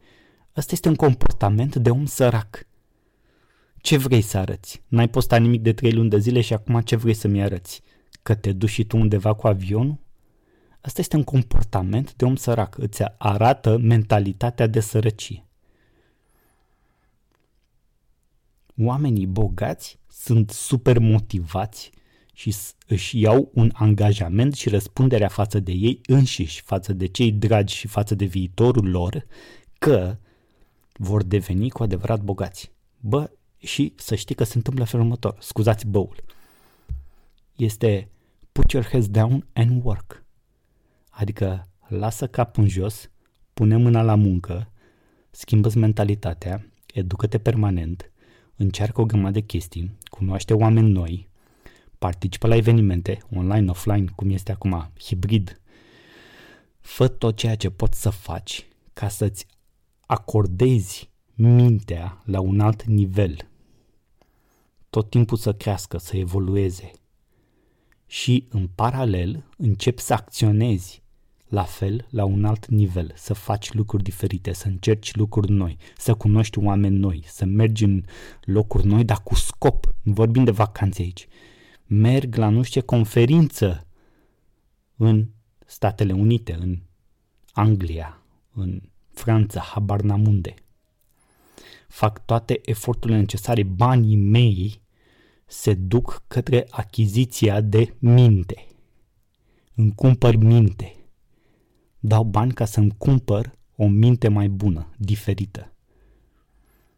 Asta 0.53 0.69
este 0.73 0.87
un 0.87 0.95
comportament 0.95 1.75
de 1.75 1.89
om 1.89 2.05
sărac. 2.05 2.67
Ce 3.77 3.97
vrei 3.97 4.21
să 4.21 4.37
arăți? 4.37 4.83
N-ai 4.87 5.09
postat 5.09 5.41
nimic 5.41 5.61
de 5.61 5.73
trei 5.73 5.91
luni 5.91 6.09
de 6.09 6.17
zile 6.17 6.41
și 6.41 6.53
acum 6.53 6.81
ce 6.81 6.95
vrei 6.95 7.13
să-mi 7.13 7.41
arăți? 7.41 7.81
Că 8.23 8.35
te 8.35 8.51
duci 8.51 8.69
și 8.69 8.83
tu 8.83 8.97
undeva 8.97 9.33
cu 9.33 9.47
avionul? 9.47 9.97
Asta 10.81 11.01
este 11.01 11.15
un 11.15 11.23
comportament 11.23 12.15
de 12.15 12.25
om 12.25 12.35
sărac. 12.35 12.77
Îți 12.77 13.03
arată 13.17 13.77
mentalitatea 13.77 14.67
de 14.67 14.79
sărăcie. 14.79 15.43
Oamenii 18.81 19.25
bogați 19.25 19.99
sunt 20.07 20.49
super 20.49 20.99
motivați 20.99 21.91
și 22.33 22.55
își 22.87 23.19
iau 23.19 23.51
un 23.53 23.71
angajament 23.73 24.53
și 24.53 24.69
răspunderea 24.69 25.27
față 25.27 25.59
de 25.59 25.71
ei 25.71 26.01
înșiși, 26.05 26.61
față 26.61 26.93
de 26.93 27.05
cei 27.05 27.31
dragi 27.31 27.75
și 27.75 27.87
față 27.87 28.15
de 28.15 28.25
viitorul 28.25 28.89
lor, 28.89 29.25
că 29.79 30.17
vor 30.93 31.23
deveni 31.23 31.69
cu 31.69 31.83
adevărat 31.83 32.21
bogați. 32.21 32.71
Bă, 32.99 33.29
și 33.57 33.93
să 33.95 34.15
știi 34.15 34.35
că 34.35 34.43
se 34.43 34.57
întâmplă 34.57 34.83
felul 34.83 35.05
următor. 35.05 35.37
Scuzați 35.39 35.87
băul. 35.87 36.23
Este 37.59 38.09
put 38.51 38.71
your 38.71 38.85
heads 38.85 39.09
down 39.09 39.47
and 39.53 39.83
work. 39.83 40.25
Adică 41.09 41.67
lasă 41.87 42.27
capul 42.27 42.63
în 42.63 42.69
jos, 42.69 43.09
pune 43.53 43.77
mâna 43.77 44.01
la 44.01 44.15
muncă, 44.15 44.71
schimbă 45.31 45.69
mentalitatea, 45.75 46.71
educă-te 46.93 47.37
permanent, 47.37 48.11
încearcă 48.55 49.01
o 49.01 49.05
grămadă 49.05 49.31
de 49.31 49.45
chestii, 49.45 49.97
cunoaște 50.09 50.53
oameni 50.53 50.91
noi, 50.91 51.29
participă 51.97 52.47
la 52.47 52.55
evenimente, 52.55 53.17
online, 53.35 53.69
offline, 53.69 54.05
cum 54.15 54.29
este 54.29 54.51
acum, 54.51 54.91
hibrid. 54.99 55.61
Fă 56.79 57.07
tot 57.07 57.35
ceea 57.35 57.55
ce 57.55 57.69
poți 57.69 58.01
să 58.01 58.09
faci 58.09 58.67
ca 58.93 59.07
să-ți 59.07 59.45
acordezi 60.05 61.09
mintea 61.33 62.21
la 62.25 62.39
un 62.39 62.59
alt 62.59 62.83
nivel. 62.83 63.49
Tot 64.89 65.09
timpul 65.09 65.37
să 65.37 65.53
crească, 65.53 65.97
să 65.97 66.17
evolueze. 66.17 66.91
Și 68.11 68.47
în 68.49 68.69
paralel 68.75 69.43
începi 69.57 70.01
să 70.01 70.13
acționezi 70.13 71.03
la 71.47 71.63
fel, 71.63 72.07
la 72.09 72.25
un 72.25 72.45
alt 72.45 72.67
nivel, 72.67 73.11
să 73.15 73.33
faci 73.33 73.73
lucruri 73.73 74.03
diferite, 74.03 74.53
să 74.53 74.67
încerci 74.67 75.15
lucruri 75.15 75.51
noi, 75.51 75.77
să 75.97 76.13
cunoști 76.13 76.59
oameni 76.59 76.97
noi, 76.97 77.23
să 77.27 77.45
mergi 77.45 77.83
în 77.83 78.03
locuri 78.41 78.85
noi, 78.85 79.03
dar 79.03 79.21
cu 79.23 79.35
scop. 79.35 79.93
Nu 80.01 80.13
vorbim 80.13 80.43
de 80.43 80.51
vacanțe 80.51 81.01
aici. 81.01 81.27
Merg 81.85 82.35
la 82.35 82.49
nu 82.49 82.61
știu 82.61 82.79
ce 82.79 82.85
conferință 82.85 83.87
în 84.95 85.27
Statele 85.65 86.13
Unite, 86.13 86.53
în 86.53 86.79
Anglia, 87.51 88.21
în 88.53 88.81
Franța, 89.11 89.59
habar 89.59 90.01
n-amunde. 90.01 90.53
Fac 91.87 92.25
toate 92.25 92.61
eforturile 92.65 93.19
necesare, 93.19 93.63
banii 93.63 94.15
mei 94.15 94.81
se 95.49 95.73
duc 95.73 96.23
către 96.27 96.67
achiziția 96.69 97.61
de 97.61 97.95
minte. 97.99 98.67
Îmi 99.75 99.95
cumpăr 99.95 100.35
minte 100.35 100.93
dau 101.99 102.23
bani 102.23 102.53
ca 102.53 102.65
să-mi 102.65 102.95
cumpăr 102.97 103.57
o 103.75 103.87
minte 103.87 104.27
mai 104.27 104.47
bună, 104.47 104.89
diferită, 104.97 105.73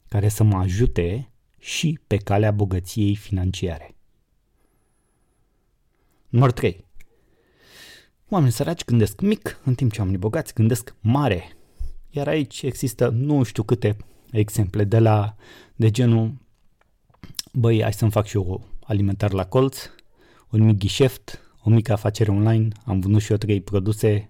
care 0.08 0.30
să 0.30 0.44
mă 0.44 0.58
ajute 0.58 1.32
și 1.60 2.00
pe 2.08 2.18
calea 2.18 2.52
bogăției 2.52 3.16
financiare. 3.16 3.96
Numărul 6.30 6.54
3. 6.54 6.86
Oamenii 8.30 8.54
săraci 8.54 8.86
gândesc 8.86 9.22
mic, 9.22 9.60
în 9.64 9.76
timp 9.76 9.92
ce 9.92 10.00
oamenii 10.00 10.20
bogați 10.20 10.54
gândesc 10.54 10.96
mare. 11.00 11.58
Iar 12.10 12.28
aici 12.28 12.62
există 12.62 13.10
nu 13.10 13.44
știu 13.44 13.64
câte 13.64 13.98
exemple 14.32 14.84
de 14.84 15.00
la 15.00 15.36
de 15.76 15.92
genul 15.92 16.34
băi, 17.54 17.82
hai 17.82 17.94
să-mi 17.94 18.12
fac 18.12 18.26
și 18.26 18.36
eu 18.36 18.64
alimentar 18.84 19.32
la 19.32 19.46
colț, 19.46 19.78
un 20.50 20.64
mic 20.64 20.78
ghișeft, 20.78 21.42
o 21.64 21.70
mică 21.70 21.92
afacere 21.92 22.32
online, 22.32 22.68
am 22.86 23.00
vândut 23.00 23.22
și 23.22 23.32
eu 23.32 23.38
trei 23.38 23.62
produse. 23.62 24.30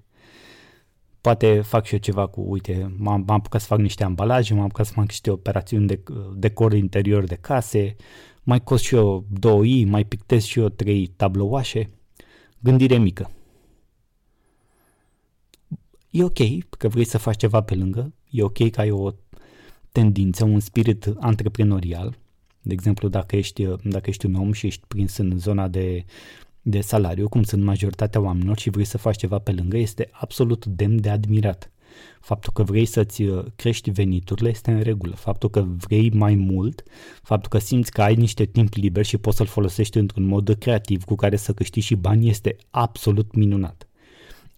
Poate 1.21 1.61
fac 1.61 1.85
și 1.85 1.93
eu 1.93 1.99
ceva 1.99 2.27
cu, 2.27 2.41
uite, 2.47 2.95
m-am, 2.97 3.23
m-am 3.27 3.37
apucat 3.37 3.61
să 3.61 3.67
fac 3.67 3.79
niște 3.79 4.03
ambalaje, 4.03 4.53
m-am 4.53 4.63
apucat 4.63 4.85
să 4.85 4.93
fac 4.93 5.05
niște 5.05 5.31
operațiuni 5.31 5.87
de 5.87 6.03
decor 6.35 6.73
interior 6.73 7.23
de 7.23 7.35
case, 7.35 7.95
mai 8.43 8.63
cos 8.63 8.81
și 8.81 8.95
eu 8.95 9.25
două 9.29 9.65
i, 9.65 9.85
mai 9.85 10.05
pictez 10.05 10.43
și 10.43 10.59
eu 10.59 10.69
trei 10.69 11.07
tablouașe, 11.07 11.89
gândire 12.59 12.97
mică. 12.97 13.31
E 16.09 16.23
ok 16.23 16.67
că 16.77 16.87
vrei 16.87 17.05
să 17.05 17.17
faci 17.17 17.37
ceva 17.37 17.61
pe 17.61 17.75
lângă, 17.75 18.13
e 18.29 18.43
ok 18.43 18.69
că 18.69 18.81
ai 18.81 18.91
o 18.91 19.11
tendință, 19.91 20.43
un 20.43 20.59
spirit 20.59 21.13
antreprenorial, 21.19 22.17
de 22.61 22.73
exemplu, 22.73 23.07
dacă 23.07 23.35
ești, 23.35 23.67
dacă 23.83 24.09
ești 24.09 24.25
un 24.25 24.35
om 24.35 24.51
și 24.51 24.65
ești 24.65 24.83
prins 24.87 25.17
în 25.17 25.37
zona 25.37 25.67
de 25.67 26.05
de 26.61 26.81
salariu, 26.81 27.29
cum 27.29 27.43
sunt 27.43 27.63
majoritatea 27.63 28.21
oamenilor 28.21 28.59
și 28.59 28.69
vrei 28.69 28.85
să 28.85 28.97
faci 28.97 29.17
ceva 29.17 29.39
pe 29.39 29.51
lângă, 29.51 29.77
este 29.77 30.09
absolut 30.11 30.65
demn 30.65 31.01
de 31.01 31.09
admirat. 31.09 31.71
Faptul 32.19 32.53
că 32.53 32.63
vrei 32.63 32.85
să-ți 32.85 33.23
uh, 33.23 33.45
crești 33.55 33.89
veniturile 33.89 34.49
este 34.49 34.71
în 34.71 34.81
regulă. 34.81 35.15
Faptul 35.15 35.49
că 35.49 35.61
vrei 35.61 36.09
mai 36.09 36.35
mult, 36.35 36.83
faptul 37.23 37.49
că 37.49 37.57
simți 37.57 37.91
că 37.91 38.01
ai 38.01 38.15
niște 38.15 38.45
timp 38.45 38.73
liber 38.73 39.05
și 39.05 39.17
poți 39.17 39.37
să-l 39.37 39.45
folosești 39.45 39.97
într-un 39.97 40.23
mod 40.23 40.55
creativ 40.59 41.03
cu 41.03 41.15
care 41.15 41.35
să 41.35 41.53
câștigi 41.53 41.85
și 41.85 41.95
bani 41.95 42.29
este 42.29 42.55
absolut 42.69 43.35
minunat. 43.35 43.87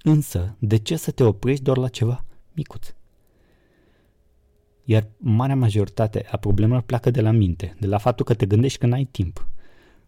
Însă, 0.01 0.55
de 0.59 0.77
ce 0.77 0.95
să 0.95 1.11
te 1.11 1.23
oprești 1.23 1.63
doar 1.63 1.77
la 1.77 1.87
ceva 1.87 2.25
micuț? 2.53 2.93
Iar 4.83 5.07
marea 5.17 5.55
majoritate 5.55 6.25
a 6.31 6.37
problemelor 6.37 6.81
pleacă 6.81 7.11
de 7.11 7.21
la 7.21 7.31
minte, 7.31 7.75
de 7.79 7.87
la 7.87 7.97
faptul 7.97 8.25
că 8.25 8.33
te 8.33 8.45
gândești 8.45 8.77
că 8.77 8.85
n-ai 8.85 9.03
timp 9.03 9.47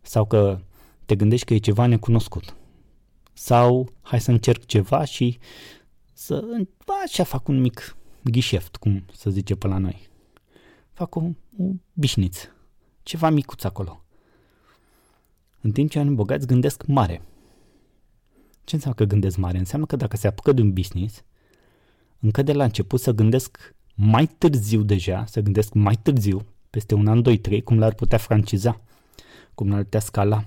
sau 0.02 0.26
că 0.26 0.60
te 1.06 1.16
gândești 1.16 1.46
că 1.46 1.54
e 1.54 1.58
ceva 1.58 1.86
necunoscut. 1.86 2.56
Sau 3.34 3.94
hai 4.02 4.22
să 4.22 4.32
încerc 4.32 4.66
ceva 4.66 5.04
și 5.04 5.38
să 6.14 6.44
așa 7.06 7.24
fac 7.24 7.48
un 7.48 7.62
mic 7.62 7.96
ghișeft, 8.22 8.76
cum 8.76 9.06
să 9.14 9.30
zice 9.30 9.56
pe 9.56 9.68
la 9.68 9.78
noi. 9.78 10.10
Fac 10.92 11.16
o, 11.16 11.22
o 11.58 11.64
bișniț, 11.94 12.40
ceva 13.04 13.30
micuț 13.30 13.64
acolo. 13.64 14.04
În 15.62 15.72
timp 15.72 15.90
ce 15.90 15.98
oamenii 15.98 16.18
bogați 16.18 16.48
gândesc 16.48 16.86
mare. 16.86 17.22
Ce 18.64 18.76
înseamnă 18.76 19.00
că 19.00 19.06
gândesc 19.06 19.38
mare? 19.38 19.58
Înseamnă 19.58 19.86
că 19.86 19.96
dacă 19.96 20.18
se 20.18 20.28
apucă 20.28 20.52
de 20.52 20.62
un 20.62 20.74
business, 20.74 21.24
încă 22.20 22.42
de 22.42 22.54
la 22.54 22.64
început 22.64 23.00
să 23.00 23.12
gândesc 23.12 23.75
mai 23.96 24.28
târziu 24.38 24.82
deja, 24.82 25.26
să 25.28 25.40
gândesc 25.42 25.74
mai 25.74 25.96
târziu, 26.02 26.46
peste 26.70 26.96
un 26.96 27.08
an, 27.08 27.22
doi, 27.22 27.38
trei, 27.38 27.62
cum 27.62 27.78
l-ar 27.78 27.94
putea 27.94 28.18
franciza, 28.18 28.82
cum 29.54 29.70
l-ar 29.70 29.84
putea 29.84 30.00
scala, 30.00 30.46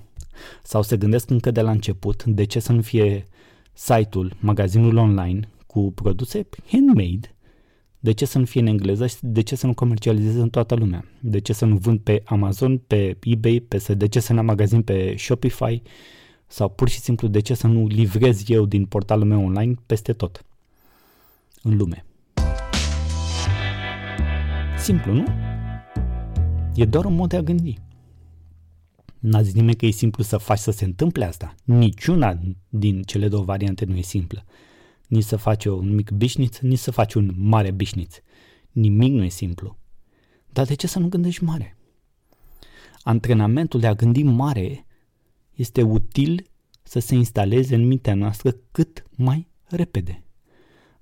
sau 0.62 0.82
se 0.82 0.96
gândesc 0.96 1.30
încă 1.30 1.50
de 1.50 1.60
la 1.60 1.70
început 1.70 2.24
de 2.24 2.44
ce 2.44 2.60
să 2.60 2.72
nu 2.72 2.82
fie 2.82 3.24
site-ul, 3.72 4.36
magazinul 4.40 4.96
online 4.96 5.48
cu 5.66 5.92
produse 5.92 6.48
handmade, 6.66 7.34
de 8.00 8.12
ce 8.12 8.24
să 8.24 8.38
nu 8.38 8.44
fie 8.44 8.60
în 8.60 8.66
engleză 8.66 9.06
și 9.06 9.16
de 9.20 9.40
ce 9.40 9.56
să 9.56 9.66
nu 9.66 9.74
comercializeze 9.74 10.40
în 10.40 10.50
toată 10.50 10.74
lumea? 10.74 11.04
De 11.20 11.38
ce 11.38 11.52
să 11.52 11.64
nu 11.64 11.76
vând 11.76 12.00
pe 12.00 12.22
Amazon, 12.24 12.78
pe 12.78 13.16
eBay, 13.22 13.64
pe, 13.68 13.94
de 13.94 14.08
ce 14.08 14.20
să 14.20 14.32
nu 14.32 14.38
am 14.38 14.44
magazin 14.44 14.82
pe 14.82 15.14
Shopify, 15.16 15.82
Sau 16.46 16.68
pur 16.68 16.88
și 16.88 16.98
simplu 16.98 17.28
de 17.28 17.40
ce 17.40 17.54
să 17.54 17.66
nu 17.66 17.86
livrez 17.86 18.48
eu 18.48 18.66
din 18.66 18.86
portalul 18.86 19.24
meu 19.24 19.44
online 19.44 19.74
peste 19.86 20.12
tot 20.12 20.44
în 21.62 21.76
lume. 21.76 22.07
Simplu, 24.88 25.12
nu? 25.12 25.24
E 26.74 26.84
doar 26.84 27.04
un 27.04 27.14
mod 27.14 27.28
de 27.28 27.36
a 27.36 27.42
gândi. 27.42 27.78
N-a 29.18 29.42
zis 29.42 29.54
nimeni 29.54 29.76
că 29.76 29.86
e 29.86 29.90
simplu 29.90 30.22
să 30.22 30.36
faci 30.36 30.58
să 30.58 30.70
se 30.70 30.84
întâmple 30.84 31.24
asta. 31.24 31.54
Niciuna 31.64 32.38
din 32.68 33.02
cele 33.02 33.28
două 33.28 33.44
variante 33.44 33.84
nu 33.84 33.96
e 33.96 34.00
simplă. 34.00 34.44
Nici 35.06 35.24
să 35.24 35.36
faci 35.36 35.64
un 35.64 35.94
mic 35.94 36.10
bișniț, 36.10 36.58
nici 36.58 36.78
să 36.78 36.90
faci 36.90 37.14
un 37.14 37.34
mare 37.36 37.70
bișniț. 37.70 38.16
Nimic 38.70 39.12
nu 39.12 39.24
e 39.24 39.28
simplu. 39.28 39.78
Dar 40.52 40.66
de 40.66 40.74
ce 40.74 40.86
să 40.86 40.98
nu 40.98 41.08
gândești 41.08 41.44
mare? 41.44 41.76
Antrenamentul 43.02 43.80
de 43.80 43.86
a 43.86 43.94
gândi 43.94 44.22
mare 44.22 44.86
este 45.54 45.82
util 45.82 46.50
să 46.82 46.98
se 46.98 47.14
instaleze 47.14 47.74
în 47.74 47.86
mintea 47.86 48.14
noastră 48.14 48.56
cât 48.70 49.04
mai 49.16 49.48
repede. 49.64 50.22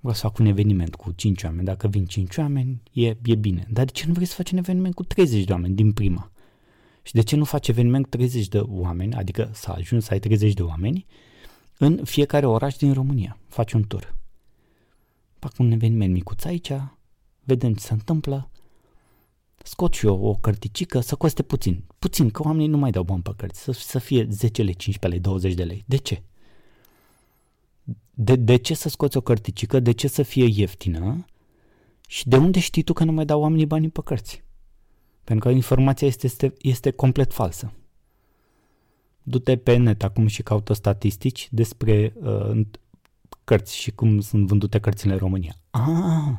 Vreau 0.07 0.21
să 0.21 0.27
fac 0.27 0.39
un 0.39 0.47
eveniment 0.47 0.95
cu 0.95 1.13
5 1.13 1.43
oameni. 1.43 1.65
Dacă 1.65 1.89
vin 1.89 2.05
5 2.05 2.37
oameni, 2.37 2.83
e, 2.93 3.17
e 3.25 3.35
bine. 3.35 3.67
Dar 3.71 3.85
de 3.85 3.91
ce 3.91 4.07
nu 4.07 4.13
vrei 4.13 4.27
să 4.27 4.35
faci 4.35 4.51
un 4.51 4.59
eveniment 4.59 4.95
cu 4.95 5.05
30 5.05 5.45
de 5.45 5.53
oameni 5.53 5.75
din 5.75 5.93
prima? 5.93 6.31
Și 7.03 7.13
de 7.13 7.23
ce 7.23 7.37
nu 7.37 7.45
faci 7.45 7.69
eveniment 7.69 8.05
cu 8.05 8.11
30 8.11 8.49
de 8.49 8.59
oameni, 8.59 9.15
adică 9.15 9.51
să 9.53 9.71
ajungi 9.71 10.05
să 10.05 10.13
ai 10.13 10.19
30 10.19 10.53
de 10.53 10.63
oameni, 10.63 11.07
în 11.79 12.05
fiecare 12.05 12.47
oraș 12.47 12.77
din 12.77 12.93
România. 12.93 13.39
Faci 13.49 13.73
un 13.73 13.83
tur. 13.83 14.15
Fac 15.39 15.53
un 15.59 15.71
eveniment 15.71 16.13
micuț 16.13 16.45
aici, 16.45 16.73
vedem 17.45 17.75
ce 17.75 17.85
se 17.85 17.93
întâmplă, 17.93 18.51
scot 19.63 19.95
și 19.95 20.07
eu 20.07 20.25
o 20.25 20.35
cărticică 20.35 21.01
să 21.01 21.15
coste 21.15 21.43
puțin. 21.43 21.85
Puțin, 21.99 22.31
că 22.31 22.43
oamenii 22.43 22.69
nu 22.69 22.77
mai 22.77 22.91
dau 22.91 23.03
bani 23.03 23.23
pe 23.23 23.33
cărți, 23.37 23.63
să, 23.63 23.73
să 23.73 23.99
fie 23.99 24.27
10 24.31 24.63
lei, 24.63 24.75
15 24.75 25.07
lei, 25.09 25.21
20 25.21 25.55
de 25.55 25.65
lei. 25.65 25.85
De 25.87 25.97
ce? 25.97 26.23
De, 28.19 28.37
de 28.37 28.57
ce 28.57 28.75
să 28.75 28.89
scoți 28.89 29.17
o 29.17 29.21
cărticică? 29.21 29.81
De 29.81 29.93
ce 29.93 30.09
să 30.09 30.23
fie 30.23 30.45
ieftină? 30.55 31.25
Și 32.09 32.29
de 32.29 32.37
unde 32.37 32.61
știi 32.61 32.83
tu 32.83 32.93
că 32.93 33.05
nu 33.05 33.13
mai 33.13 33.25
dau 33.25 33.41
oamenii 33.41 33.67
banii 33.67 33.89
pe 33.89 34.01
cărți? 34.05 34.45
Pentru 35.25 35.49
că 35.49 35.55
informația 35.55 36.07
este, 36.07 36.27
este, 36.27 36.53
este 36.61 36.91
complet 36.91 37.33
falsă. 37.33 37.73
Du-te 39.23 39.57
pe 39.57 39.77
net 39.77 40.03
acum 40.03 40.27
și 40.27 40.43
caută 40.43 40.73
statistici 40.73 41.49
despre 41.51 42.15
uh, 42.23 42.61
cărți 43.45 43.77
și 43.77 43.91
cum 43.91 44.21
sunt 44.21 44.47
vândute 44.47 44.79
cărțile 44.79 45.13
în 45.13 45.19
România. 45.19 45.57
Ah, 45.71 46.33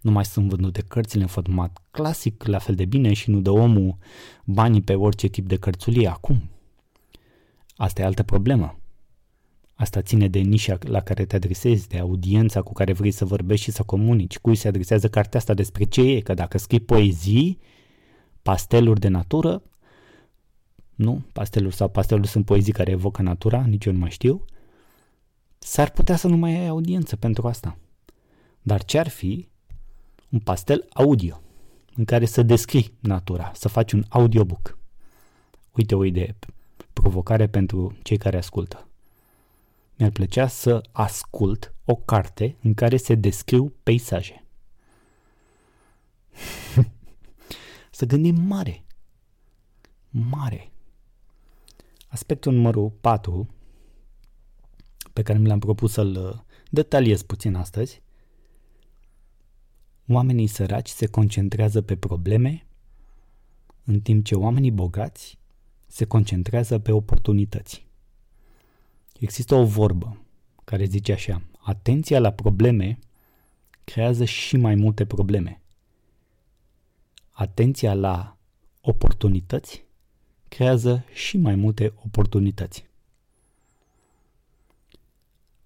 nu 0.00 0.10
mai 0.10 0.24
sunt 0.24 0.48
vândute 0.48 0.82
cărțile 0.82 1.22
în 1.22 1.28
format 1.28 1.82
clasic 1.90 2.44
la 2.44 2.58
fel 2.58 2.74
de 2.74 2.84
bine 2.84 3.12
și 3.12 3.30
nu 3.30 3.40
dă 3.40 3.50
omul 3.50 3.96
banii 4.44 4.82
pe 4.82 4.94
orice 4.94 5.26
tip 5.26 5.48
de 5.48 5.56
cărțulie 5.56 6.08
acum. 6.08 6.50
Asta 7.76 8.02
e 8.02 8.04
altă 8.04 8.22
problemă. 8.22 8.77
Asta 9.78 10.02
ține 10.02 10.28
de 10.28 10.38
nișa 10.38 10.78
la 10.80 11.00
care 11.00 11.24
te 11.24 11.36
adresezi, 11.36 11.88
de 11.88 11.98
audiența 11.98 12.62
cu 12.62 12.72
care 12.72 12.92
vrei 12.92 13.10
să 13.10 13.24
vorbești 13.24 13.64
și 13.64 13.70
să 13.70 13.82
comunici, 13.82 14.38
cui 14.38 14.54
se 14.54 14.68
adresează 14.68 15.08
cartea 15.08 15.38
asta 15.38 15.54
despre 15.54 15.84
ce 15.84 16.00
e, 16.00 16.20
că 16.20 16.34
dacă 16.34 16.58
scrii 16.58 16.80
poezii, 16.80 17.58
pasteluri 18.42 19.00
de 19.00 19.08
natură, 19.08 19.62
nu, 20.94 21.22
pasteluri 21.32 21.74
sau 21.74 21.88
pasteluri 21.88 22.28
sunt 22.28 22.44
poezii 22.44 22.72
care 22.72 22.90
evocă 22.90 23.22
natura, 23.22 23.64
nici 23.66 23.84
eu 23.84 23.92
nu 23.92 23.98
mai 23.98 24.10
știu, 24.10 24.44
s-ar 25.58 25.90
putea 25.90 26.16
să 26.16 26.28
nu 26.28 26.36
mai 26.36 26.56
ai 26.56 26.68
audiență 26.68 27.16
pentru 27.16 27.46
asta. 27.46 27.78
Dar 28.62 28.84
ce 28.84 28.98
ar 28.98 29.08
fi 29.08 29.48
un 30.28 30.38
pastel 30.38 30.86
audio 30.92 31.40
în 31.94 32.04
care 32.04 32.24
să 32.24 32.42
descrii 32.42 32.92
natura, 33.00 33.52
să 33.54 33.68
faci 33.68 33.92
un 33.92 34.04
audiobook. 34.08 34.78
Uite 35.72 35.94
o 35.94 36.04
idee, 36.04 36.36
provocare 36.92 37.46
pentru 37.46 37.96
cei 38.02 38.16
care 38.16 38.36
ascultă. 38.36 38.87
Mi-ar 39.98 40.10
plăcea 40.10 40.46
să 40.46 40.88
ascult 40.92 41.74
o 41.84 41.96
carte 41.96 42.56
în 42.62 42.74
care 42.74 42.96
se 42.96 43.14
descriu 43.14 43.72
peisaje. 43.82 44.44
să 47.90 48.04
gândim 48.06 48.40
mare. 48.40 48.84
Mare. 50.08 50.70
Aspectul 52.08 52.52
numărul 52.52 52.90
4 52.90 53.48
pe 55.12 55.22
care 55.22 55.38
mi 55.38 55.46
l-am 55.46 55.58
propus 55.58 55.92
să-l 55.92 56.44
detaliez 56.70 57.22
puțin 57.22 57.54
astăzi 57.54 58.02
Oamenii 60.10 60.46
săraci 60.46 60.88
se 60.88 61.06
concentrează 61.06 61.82
pe 61.82 61.96
probleme, 61.96 62.66
în 63.84 64.00
timp 64.00 64.24
ce 64.24 64.34
oamenii 64.34 64.70
bogați 64.70 65.38
se 65.86 66.04
concentrează 66.04 66.78
pe 66.78 66.92
oportunități. 66.92 67.87
Există 69.18 69.54
o 69.54 69.64
vorbă 69.64 70.16
care 70.64 70.84
zice 70.84 71.12
așa, 71.12 71.42
atenția 71.58 72.20
la 72.20 72.32
probleme 72.32 72.98
creează 73.84 74.24
și 74.24 74.56
mai 74.56 74.74
multe 74.74 75.06
probleme. 75.06 75.60
Atenția 77.30 77.94
la 77.94 78.36
oportunități 78.80 79.84
creează 80.48 81.04
și 81.12 81.36
mai 81.36 81.54
multe 81.54 81.92
oportunități. 82.04 82.86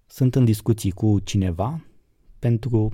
Sunt 0.05 0.35
în 0.35 0.45
discuții 0.45 0.91
cu 0.91 1.19
cineva 1.19 1.85
pentru 2.39 2.93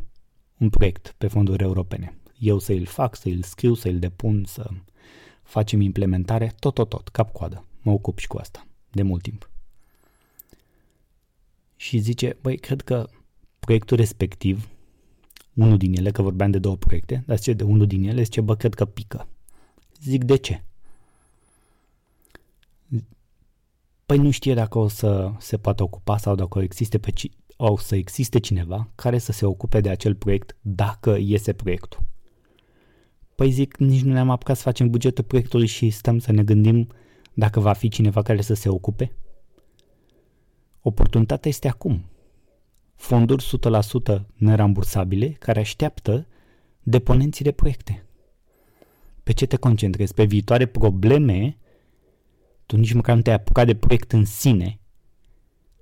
un 0.58 0.70
proiect 0.70 1.16
pe 1.18 1.28
fonduri 1.28 1.64
europene. 1.64 2.18
Eu 2.38 2.60
să 2.60 2.72
îl 2.72 2.86
fac, 2.86 3.16
să 3.16 3.28
îl 3.28 3.42
scriu, 3.42 3.74
să 3.74 3.88
îl 3.88 4.00
depun, 4.00 4.44
să 4.46 4.70
facem 5.44 5.82
implementare, 5.82 6.54
tot, 6.60 6.74
tot, 6.74 6.90
tot, 6.90 7.10
cap-coadă. 7.10 7.66
Mă 7.82 7.92
ocup 7.92 8.18
și 8.18 8.28
cu 8.28 8.38
asta, 8.38 8.68
de 8.92 9.02
mult 9.02 9.22
timp. 9.22 9.50
Și 11.90 11.98
zice, 11.98 12.38
băi, 12.42 12.58
cred 12.58 12.82
că 12.82 13.10
proiectul 13.60 13.98
respectiv, 13.98 14.70
unul 15.54 15.78
din 15.78 15.98
ele, 15.98 16.12
că 16.12 16.22
vorbeam 16.22 16.52
de 16.52 16.60
două 16.60 16.76
proiecte, 16.76 17.24
dar 17.26 17.38
zice 17.38 17.54
de 17.54 17.64
unul 17.64 17.88
din 17.88 18.04
ele, 18.04 18.22
zice, 18.22 18.42
bă, 18.42 18.56
cred 18.56 18.74
că 18.74 18.86
pică. 18.86 19.28
Zic, 20.02 20.24
de 20.24 20.36
ce? 20.36 20.64
Păi 24.06 24.18
nu 24.18 24.32
știe 24.32 24.54
dacă 24.54 24.78
o 24.78 24.88
să 24.88 25.32
se 25.40 25.58
poată 25.58 25.84
ocupa 25.84 26.18
sau 26.18 26.36
dacă 26.36 26.58
o 26.58 26.62
existe 26.62 26.98
pe 26.98 27.14
o 27.58 27.78
să 27.78 27.96
existe 27.96 28.40
cineva 28.40 28.92
care 28.96 29.18
să 29.18 29.32
se 29.32 29.46
ocupe 29.46 29.82
de 29.82 29.90
acel 29.90 30.16
proiect 30.16 30.56
dacă 30.62 31.18
iese 31.20 31.54
proiectul. 31.54 32.00
Păi 33.36 33.52
zic, 33.52 33.78
nici 33.78 34.02
nu 34.02 34.12
ne-am 34.12 34.30
apucat 34.30 34.56
să 34.56 34.62
facem 34.62 34.90
bugetul 34.90 35.24
proiectului 35.24 35.68
și 35.68 35.90
stăm 35.90 36.20
să 36.20 36.32
ne 36.32 36.44
gândim 36.44 36.88
dacă 37.34 37.60
va 37.60 37.74
fi 37.74 37.90
cineva 37.90 38.22
care 38.22 38.42
să 38.42 38.54
se 38.54 38.70
ocupe? 38.70 39.12
Oportunitatea 40.82 41.50
este 41.50 41.68
acum. 41.68 42.06
Fonduri 42.96 43.46
100% 44.16 44.22
nerambursabile 44.34 45.30
care 45.30 45.60
așteaptă 45.60 46.28
deponenții 46.84 47.44
de 47.44 47.52
proiecte. 47.52 48.06
Pe 49.24 49.34
ce 49.34 49.46
te 49.46 49.56
concentrezi? 49.56 50.14
Pe 50.14 50.24
viitoare 50.24 50.66
probleme? 50.66 51.58
Tu 52.66 52.78
nici 52.78 52.94
măcar 52.94 53.16
nu 53.16 53.22
te-ai 53.22 53.36
apucat 53.36 53.66
de 53.66 53.76
proiect 53.76 54.12
în 54.12 54.26
sine 54.26 54.80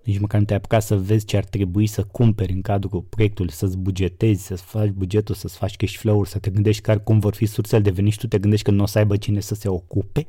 nici 0.08 0.20
măcar 0.20 0.40
nu 0.40 0.46
te-ai 0.46 0.58
apucat 0.58 0.84
să 0.84 0.98
vezi 0.98 1.26
ce 1.26 1.38
ar 1.38 1.46
trebui 1.46 1.88
să 1.88 2.04
cumperi 2.04 2.54
în 2.54 2.62
cadrul 2.62 3.02
proiectului, 3.02 3.52
să-ți 3.52 3.78
bugetezi, 3.78 4.46
să-ți 4.46 4.64
faci 4.64 4.90
bugetul, 4.90 5.36
să-ți 5.36 5.58
faci 5.58 5.76
cash 5.76 5.96
flow-uri, 5.96 6.30
să 6.30 6.40
te 6.40 6.50
gândești 6.50 6.82
care, 6.82 7.00
cum 7.00 7.20
vor 7.20 7.34
fi 7.34 7.46
sursele 7.46 7.82
de 7.82 7.90
venit 7.90 8.12
și 8.12 8.18
tu 8.18 8.28
te 8.28 8.40
gândești 8.40 8.66
că 8.66 8.72
nu 8.72 8.84
o 8.84 8.86
să 8.86 8.98
aibă 8.98 9.18
cine 9.18 9.40
să 9.40 9.56
se 9.56 9.68
ocupe? 9.68 10.28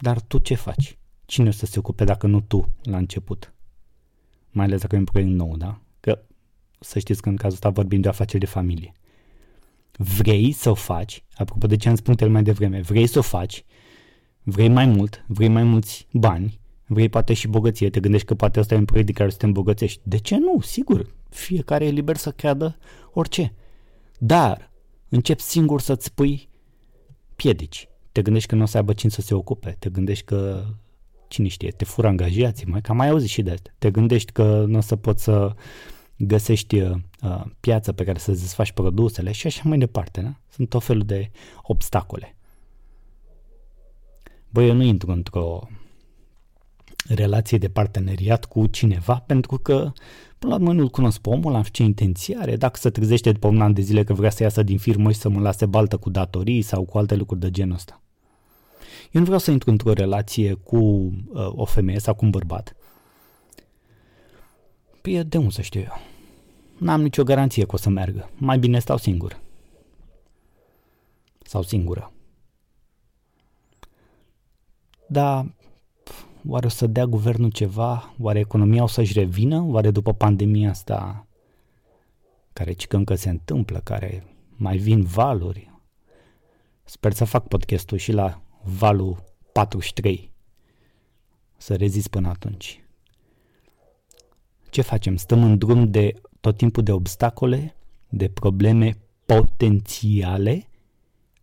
Dar 0.00 0.20
tu 0.20 0.38
ce 0.38 0.54
faci? 0.54 0.98
Cine 1.24 1.48
o 1.48 1.52
să 1.52 1.66
se 1.66 1.78
ocupe 1.78 2.04
dacă 2.04 2.26
nu 2.26 2.40
tu 2.40 2.68
la 2.82 2.96
început? 2.96 3.54
Mai 4.50 4.64
ales 4.64 4.80
dacă 4.80 4.94
e 4.94 4.98
un 4.98 5.04
proiect 5.04 5.30
nou, 5.30 5.56
da? 5.56 5.80
Că 6.00 6.22
să 6.80 6.98
știți 6.98 7.22
că 7.22 7.28
în 7.28 7.36
cazul 7.36 7.54
ăsta 7.54 7.68
vorbim 7.68 8.00
de 8.00 8.08
afaceri 8.08 8.44
de 8.44 8.46
familie. 8.46 8.92
Vrei 9.92 10.52
să 10.52 10.70
o 10.70 10.74
faci, 10.74 11.24
apropo 11.34 11.66
de 11.66 11.76
ce 11.76 11.88
am 11.88 11.94
spus 11.94 12.28
mai 12.28 12.42
devreme, 12.42 12.80
vrei 12.80 13.06
să 13.06 13.18
o 13.18 13.22
faci 13.22 13.64
vrei 14.42 14.68
mai 14.68 14.86
mult, 14.86 15.24
vrei 15.26 15.48
mai 15.48 15.62
mulți 15.62 16.06
bani, 16.12 16.60
vrei 16.86 17.08
poate 17.08 17.32
și 17.32 17.48
bogăție, 17.48 17.90
te 17.90 18.00
gândești 18.00 18.26
că 18.26 18.34
poate 18.34 18.58
asta 18.58 18.74
e 18.74 18.78
un 18.78 18.84
proiect 18.84 19.08
de 19.08 19.14
care 19.14 19.30
să 19.30 19.36
te 19.36 19.46
îmbogățești. 19.46 20.00
De 20.02 20.16
ce 20.16 20.36
nu? 20.36 20.60
Sigur, 20.60 21.14
fiecare 21.28 21.86
e 21.86 21.90
liber 21.90 22.16
să 22.16 22.30
creadă 22.30 22.78
orice. 23.12 23.54
Dar 24.18 24.70
încep 25.08 25.40
singur 25.40 25.80
să-ți 25.80 26.14
pui 26.14 26.48
piedici. 27.36 27.88
Te 28.20 28.26
gândești 28.26 28.48
că 28.48 28.54
nu 28.54 28.62
o 28.62 28.66
să 28.66 28.76
aibă 28.76 28.92
cine 28.92 29.10
să 29.10 29.20
se 29.20 29.34
ocupe, 29.34 29.76
te 29.78 29.90
gândești 29.90 30.24
că 30.24 30.64
cine 31.28 31.48
știe, 31.48 31.70
te 31.70 31.84
fură 31.84 32.06
angajații, 32.06 32.66
mai 32.66 32.80
cam 32.80 32.96
mai 32.96 33.08
auzi 33.08 33.28
și 33.28 33.42
de 33.42 33.50
asta. 33.50 33.70
Te 33.78 33.90
gândești 33.90 34.32
că 34.32 34.64
nu 34.68 34.78
o 34.78 34.80
să 34.80 34.96
poți 34.96 35.22
să 35.22 35.54
găsești 36.16 36.80
uh, 36.80 36.96
piață 37.60 37.92
pe 37.92 38.04
care 38.04 38.18
să-ți 38.18 38.40
desfaci 38.40 38.72
produsele 38.72 39.32
și 39.32 39.46
așa 39.46 39.62
mai 39.64 39.78
departe. 39.78 40.20
Da? 40.20 40.34
Sunt 40.48 40.68
tot 40.68 40.82
felul 40.82 41.02
de 41.02 41.30
obstacole. 41.62 42.36
Băi, 44.50 44.68
eu 44.68 44.74
nu 44.74 44.82
intru 44.82 45.10
într-o 45.10 45.68
relație 47.08 47.58
de 47.58 47.68
parteneriat 47.68 48.44
cu 48.44 48.66
cineva 48.66 49.14
pentru 49.26 49.58
că 49.58 49.92
până 50.38 50.54
la 50.54 50.60
urmă 50.60 50.72
nu-l 50.72 50.88
cunosc 50.88 51.20
pe 51.20 51.28
omul, 51.28 51.54
am 51.54 51.62
ce 51.62 51.82
intenție 51.82 52.36
are, 52.40 52.56
dacă 52.56 52.78
se 52.78 52.90
trezește 52.90 53.32
după 53.32 53.48
un 53.48 53.60
an 53.60 53.72
de 53.72 53.80
zile 53.80 54.04
că 54.04 54.12
vrea 54.12 54.30
să 54.30 54.42
iasă 54.42 54.62
din 54.62 54.78
firmă 54.78 55.12
și 55.12 55.18
să 55.18 55.28
mă 55.28 55.40
lase 55.40 55.66
baltă 55.66 55.96
cu 55.96 56.10
datorii 56.10 56.62
sau 56.62 56.84
cu 56.84 56.98
alte 56.98 57.14
lucruri 57.14 57.40
de 57.40 57.50
genul 57.50 57.74
ăsta. 57.74 58.00
Eu 59.10 59.20
nu 59.20 59.24
vreau 59.24 59.38
să 59.38 59.50
intru 59.50 59.70
într-o 59.70 59.92
relație 59.92 60.54
cu 60.54 60.76
uh, 60.76 61.12
o 61.32 61.64
femeie 61.64 61.98
sau 61.98 62.14
cu 62.14 62.24
un 62.24 62.30
bărbat. 62.30 62.76
Păi 65.00 65.24
de 65.24 65.36
unde 65.36 65.50
să 65.50 65.62
știu 65.62 65.80
eu? 65.80 66.00
N-am 66.78 67.02
nicio 67.02 67.22
garanție 67.22 67.64
că 67.64 67.74
o 67.74 67.78
să 67.78 67.88
meargă. 67.88 68.30
Mai 68.36 68.58
bine 68.58 68.78
stau 68.78 68.96
singur. 68.96 69.40
Sau 71.42 71.62
singură. 71.62 72.12
Dar 75.06 75.54
oare 76.48 76.66
o 76.66 76.68
să 76.68 76.86
dea 76.86 77.06
guvernul 77.06 77.50
ceva? 77.50 78.14
Oare 78.18 78.38
economia 78.38 78.82
o 78.82 78.86
să-și 78.86 79.18
revină? 79.18 79.62
Oare 79.62 79.90
după 79.90 80.12
pandemia 80.12 80.70
asta 80.70 81.26
care 82.52 82.72
ci 82.72 82.86
că 82.86 82.96
încă 82.96 83.14
se 83.14 83.30
întâmplă, 83.30 83.80
care 83.84 84.24
mai 84.56 84.76
vin 84.76 85.02
valuri? 85.02 85.70
Sper 86.84 87.12
să 87.12 87.24
fac 87.24 87.48
podcastul 87.48 87.98
și 87.98 88.12
la 88.12 88.40
valul 88.62 89.24
43. 89.52 90.32
Să 91.56 91.74
rezist 91.74 92.08
până 92.08 92.28
atunci. 92.28 92.84
Ce 94.70 94.82
facem? 94.82 95.16
Stăm 95.16 95.42
în 95.42 95.58
drum 95.58 95.90
de 95.90 96.14
tot 96.40 96.56
timpul 96.56 96.82
de 96.82 96.92
obstacole, 96.92 97.74
de 98.08 98.28
probleme 98.28 98.96
potențiale, 99.26 100.68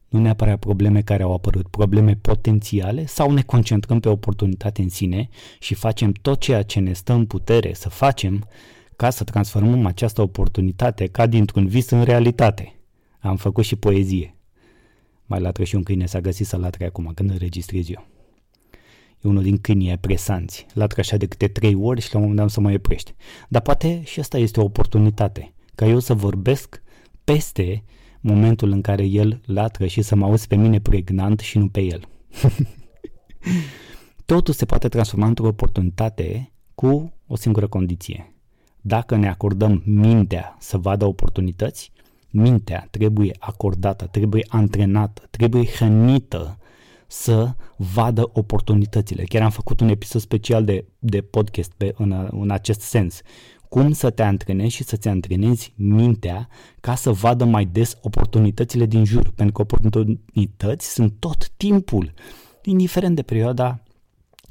nu 0.10 0.20
neapărat 0.20 0.60
probleme 0.60 1.02
care 1.02 1.24
au 1.24 1.34
apărut, 1.34 1.68
probleme 1.68 2.16
potențiale, 2.16 3.06
sau 3.06 3.32
ne 3.32 3.42
concentrăm 3.42 4.00
pe 4.00 4.10
oportunitate 4.10 4.82
în 4.82 4.90
sine 4.90 5.30
și 5.60 5.74
facem 5.74 6.12
tot 6.12 6.40
ceea 6.40 6.64
ce 6.64 6.80
ne 6.80 6.94
stă 6.94 7.14
în 7.14 7.26
putere 7.26 7.74
să 7.74 7.90
facem 7.90 8.48
ca 8.96 9.10
să 9.10 9.24
transformăm 9.24 9.86
această 9.86 10.22
oportunitate 10.22 11.08
ca 11.08 11.26
dintr-un 11.26 11.68
vis 11.68 11.90
în 11.90 12.04
realitate. 12.04 12.76
Am 13.20 13.36
făcut 13.36 13.64
și 13.64 13.76
poezie. 13.76 14.37
Mai 15.28 15.40
latră 15.40 15.64
și 15.64 15.76
un 15.76 15.84
câine 15.84 16.06
s-a 16.06 16.22
găsit 16.22 16.48
să 16.48 16.58
latre 16.58 16.86
acum 16.86 17.12
când 17.16 17.30
înregistrez 17.30 17.90
eu. 17.90 18.08
E 19.22 19.30
unul 19.30 19.44
din 19.44 19.58
câinii 19.58 19.98
presanți. 19.98 20.66
Latră 20.74 21.00
așa 21.00 21.18
de 21.18 21.26
câte 21.26 21.48
trei 21.48 21.76
ori 21.76 22.02
și 22.02 22.14
la 22.14 22.20
un 22.20 22.26
moment 22.26 22.42
dat 22.42 22.50
să 22.50 22.62
mă 22.62 22.72
oprește. 22.72 23.16
Dar 23.48 23.62
poate 23.62 24.02
și 24.04 24.20
asta 24.20 24.38
este 24.38 24.60
o 24.60 24.64
oportunitate. 24.64 25.54
Ca 25.76 25.86
eu 25.86 26.00
să 26.00 26.14
vorbesc 26.14 26.82
peste 27.24 27.84
momentul 28.22 28.72
în 28.72 28.82
care 28.82 29.04
el 29.04 29.42
latră 29.46 29.86
și 29.86 30.02
să 30.02 30.16
mă 30.16 30.26
auzi 30.26 30.48
pe 30.48 30.56
mine 30.56 30.80
pregnant 30.80 31.40
și 31.40 31.58
nu 31.58 31.68
pe 31.68 31.82
el. 31.82 32.02
Totul 34.26 34.54
se 34.54 34.66
poate 34.66 34.88
transforma 34.88 35.28
într-o 35.28 35.48
oportunitate 35.48 36.52
cu 36.76 37.14
o 37.28 37.36
singură 37.36 37.68
condiție. 37.68 38.34
Dacă 38.82 39.16
ne 39.16 39.30
acordăm 39.30 39.82
mintea 39.86 40.56
să 40.60 40.78
vadă 40.78 41.06
oportunități, 41.06 41.92
mintea 42.30 42.88
trebuie 42.92 43.36
acordată, 43.40 44.06
trebuie 44.06 44.46
antrenată, 44.48 45.28
trebuie 45.30 45.66
hrănită 45.66 46.58
să 47.08 47.54
vadă 47.76 48.30
oportunitățile. 48.34 49.24
Chiar 49.24 49.42
am 49.42 49.50
făcut 49.50 49.80
un 49.80 49.88
episod 49.88 50.22
special 50.22 50.66
de, 50.66 50.86
de 51.00 51.22
podcast 51.22 51.72
pe, 51.78 51.94
în, 51.98 52.30
în 52.32 52.52
acest 52.52 52.82
sens. 52.82 53.22
Cum 53.70 53.92
să 53.92 54.10
te 54.10 54.24
antrenezi 54.24 54.76
și 54.76 54.84
să-ți 54.84 55.08
antrenezi 55.08 55.74
mintea 55.76 56.48
ca 56.80 56.96
să 56.96 57.12
vadă 57.12 57.46
mai 57.46 57.66
des 57.66 57.98
oportunitățile 58.02 58.86
din 58.86 59.06
jur. 59.06 59.32
Pentru 59.36 59.54
că 59.54 59.62
oportunități 59.62 60.94
sunt 60.94 61.14
tot 61.20 61.50
timpul, 61.50 62.14
indiferent 62.64 63.16
de 63.16 63.22
perioada 63.22 63.82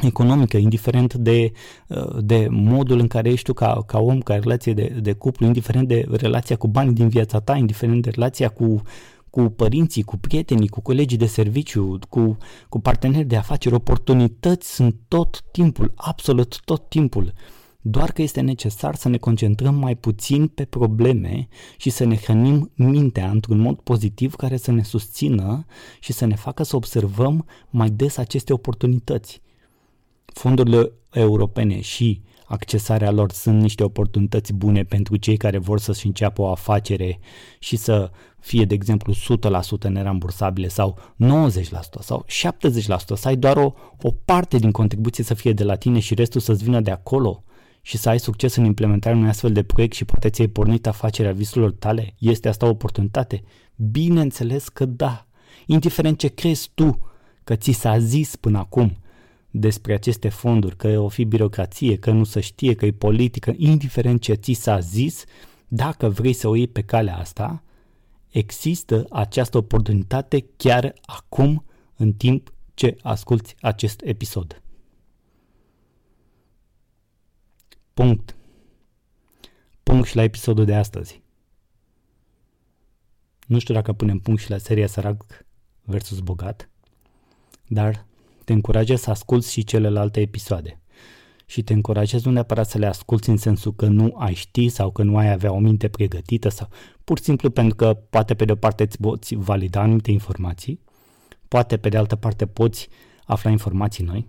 economică, 0.03 0.57
indiferent 0.57 1.15
de, 1.15 1.53
uh, 1.89 2.17
de 2.21 2.47
modul 2.51 2.99
în 2.99 3.07
care 3.07 3.31
ești 3.31 3.45
tu 3.45 3.53
ca, 3.53 3.83
ca 3.87 3.99
om, 3.99 4.21
ca 4.21 4.35
relație 4.35 4.73
de, 4.73 4.99
de 5.03 5.13
cuplu, 5.13 5.47
indiferent 5.47 5.89
de 5.89 6.07
relația 6.11 6.57
cu 6.57 6.69
banii 6.69 6.93
din 6.93 7.09
viața 7.09 7.41
ta, 7.41 7.57
indiferent 7.57 8.03
de 8.03 8.11
relația 8.11 8.49
cu, 8.49 8.83
cu 9.31 9.43
părinții, 9.43 10.03
cu 10.03 10.17
prietenii, 10.17 10.69
cu 10.69 10.81
colegii 10.81 11.19
de 11.19 11.27
serviciu, 11.27 11.99
cu, 12.09 12.37
cu 12.69 12.81
parteneri 12.81 13.27
de 13.27 13.37
afaceri, 13.37 13.75
oportunități 13.75 14.75
sunt 14.75 14.97
tot 15.09 15.43
timpul, 15.51 15.93
absolut 15.97 16.61
tot 16.65 16.89
timpul. 16.89 17.33
Doar 17.81 18.13
că 18.13 18.23
este 18.23 18.41
necesar 18.41 18.95
să 18.95 19.09
ne 19.09 19.17
concentrăm 19.17 19.75
mai 19.75 19.95
puțin 19.95 20.47
pe 20.47 20.65
probleme 20.65 21.49
și 21.77 21.91
să 21.91 22.05
ne 22.05 22.17
hrănim 22.17 22.71
mintea 22.75 23.31
într-un 23.31 23.59
mod 23.59 23.79
pozitiv 23.81 24.35
care 24.35 24.57
să 24.57 24.71
ne 24.73 24.83
susțină 24.83 25.65
și 26.01 26.13
să 26.13 26.25
ne 26.25 26.35
facă 26.35 26.63
să 26.63 26.77
observăm 26.77 27.47
mai 27.71 27.91
des 27.91 28.17
aceste 28.17 28.53
oportunități 28.53 29.43
fondurile 30.38 30.92
europene 31.11 31.81
și 31.81 32.22
accesarea 32.46 33.11
lor 33.11 33.33
sunt 33.33 33.61
niște 33.61 33.83
oportunități 33.83 34.53
bune 34.53 34.83
pentru 34.83 35.16
cei 35.16 35.37
care 35.37 35.59
vor 35.59 35.79
să-și 35.79 36.07
înceapă 36.07 36.42
o 36.42 36.51
afacere 36.51 37.18
și 37.59 37.77
să 37.77 38.11
fie, 38.40 38.64
de 38.64 38.75
exemplu, 38.75 39.14
100% 39.87 39.88
nerambursabile 39.88 40.68
sau 40.68 40.99
90% 40.99 41.59
sau 42.01 42.25
70%, 42.29 42.29
să 43.14 43.29
ai 43.29 43.37
doar 43.37 43.57
o, 43.57 43.72
o 44.03 44.11
parte 44.25 44.59
din 44.59 44.70
contribuție 44.70 45.25
să 45.25 45.35
fie 45.35 45.53
de 45.53 45.64
la 45.64 45.75
tine 45.75 45.99
și 45.99 46.14
restul 46.14 46.40
să-ți 46.40 46.64
vină 46.64 46.81
de 46.81 46.90
acolo 46.90 47.44
și 47.83 47.96
să 47.96 48.09
ai 48.09 48.18
succes 48.20 48.57
în 48.57 48.64
implementarea 48.64 49.18
unui 49.18 49.31
astfel 49.31 49.53
de 49.53 49.62
proiect 49.62 49.94
și 49.94 50.05
poate 50.05 50.29
ți-ai 50.29 50.46
pornit 50.46 50.87
afacerea 50.87 51.33
visurilor 51.33 51.72
tale? 51.72 52.14
Este 52.18 52.49
asta 52.49 52.66
o 52.66 52.68
oportunitate? 52.68 53.42
Bineînțeles 53.77 54.68
că 54.68 54.85
da. 54.85 55.27
Indiferent 55.66 56.18
ce 56.18 56.29
crezi 56.29 56.70
tu 56.75 56.99
că 57.44 57.57
ți 57.57 57.70
s-a 57.72 57.99
zis 57.99 58.37
până 58.37 58.59
acum, 58.59 58.96
despre 59.59 59.95
aceste 59.95 60.29
fonduri, 60.29 60.77
că 60.77 60.99
o 60.99 61.09
fi 61.09 61.25
birocrație, 61.25 61.99
că 61.99 62.11
nu 62.11 62.25
se 62.25 62.40
știe, 62.40 62.75
că 62.75 62.87
e 62.87 62.92
politică, 62.92 63.53
indiferent 63.57 64.21
ce 64.21 64.35
ți 64.35 64.53
s-a 64.53 64.79
zis, 64.79 65.25
dacă 65.69 66.09
vrei 66.09 66.33
să 66.33 66.49
o 66.49 66.55
iei 66.55 66.69
pe 66.69 66.83
calea 66.83 67.16
asta, 67.16 67.62
există 68.29 69.07
această 69.11 69.57
oportunitate 69.57 70.47
chiar 70.57 70.95
acum, 71.03 71.64
în 71.97 72.12
timp 72.12 72.53
ce 72.75 72.97
asculti 73.03 73.55
acest 73.61 74.01
episod. 74.05 74.62
Punct. 77.95 78.37
Punct 79.83 80.07
și 80.09 80.16
la 80.16 80.23
episodul 80.23 80.64
de 80.64 80.75
astăzi. 80.75 81.23
Nu 83.47 83.59
știu 83.59 83.75
dacă 83.75 83.92
punem 83.92 84.19
punct 84.19 84.40
și 84.40 84.51
la 84.51 84.59
seria 84.59 84.87
Sărac 84.87 85.45
versus 85.83 86.21
Bogat, 86.21 86.71
dar 87.66 88.07
te 88.47 88.53
încurajez 88.53 89.01
să 89.01 89.11
asculți 89.11 89.53
și 89.53 89.65
celelalte 89.65 90.21
episoade. 90.21 90.81
Și 91.47 91.63
te 91.63 91.73
încurajez 91.73 92.25
nu 92.25 92.31
neapărat 92.31 92.69
să 92.69 92.79
le 92.79 92.87
asculți 92.87 93.29
în 93.29 93.37
sensul 93.37 93.75
că 93.75 93.87
nu 93.87 94.15
ai 94.19 94.35
ști 94.35 94.69
sau 94.69 94.91
că 94.91 95.03
nu 95.03 95.17
ai 95.17 95.33
avea 95.33 95.53
o 95.53 95.59
minte 95.59 95.89
pregătită 95.89 96.49
sau 96.49 96.69
pur 97.05 97.19
și 97.19 97.25
simplu 97.25 97.51
pentru 97.51 97.75
că 97.75 97.95
poate 98.11 98.35
pe 98.35 98.45
de 98.45 98.53
o 98.53 98.55
parte 98.55 98.83
îți 98.83 99.01
poți 99.01 99.35
valida 99.35 99.81
anumite 99.81 100.11
informații, 100.11 100.81
poate 101.49 101.77
pe 101.77 101.89
de 101.89 101.97
altă 101.97 102.17
parte 102.17 102.47
poți 102.47 102.89
afla 103.25 103.51
informații 103.51 104.05
noi, 104.05 104.29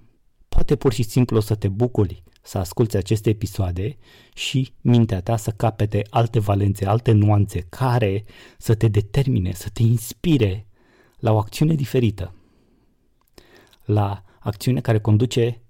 poate 0.50 0.76
pur 0.76 0.94
și 0.94 1.04
simplu 1.04 1.38
o 1.38 1.40
să 1.40 1.56
te 1.56 1.68
bucuri 1.68 2.24
să 2.42 2.58
asculți 2.58 2.98
aceste 2.98 3.30
episoade 3.30 3.98
și 4.34 4.74
mintea 4.82 5.22
ta 5.22 5.38
să 5.38 5.52
capete 5.52 6.02
alte 6.10 6.40
valențe, 6.40 6.86
alte 6.86 7.12
nuanțe 7.12 7.66
care 7.70 8.24
să 8.58 8.76
te 8.76 8.88
determine, 8.88 9.54
să 9.54 9.70
te 9.74 9.82
inspire 9.82 10.68
la 11.20 11.32
o 11.32 11.38
acțiune 11.38 11.74
diferită 11.74 12.32
la 13.88 14.24
acțiune 14.40 14.82
care 14.82 15.00
conduce 15.00 15.62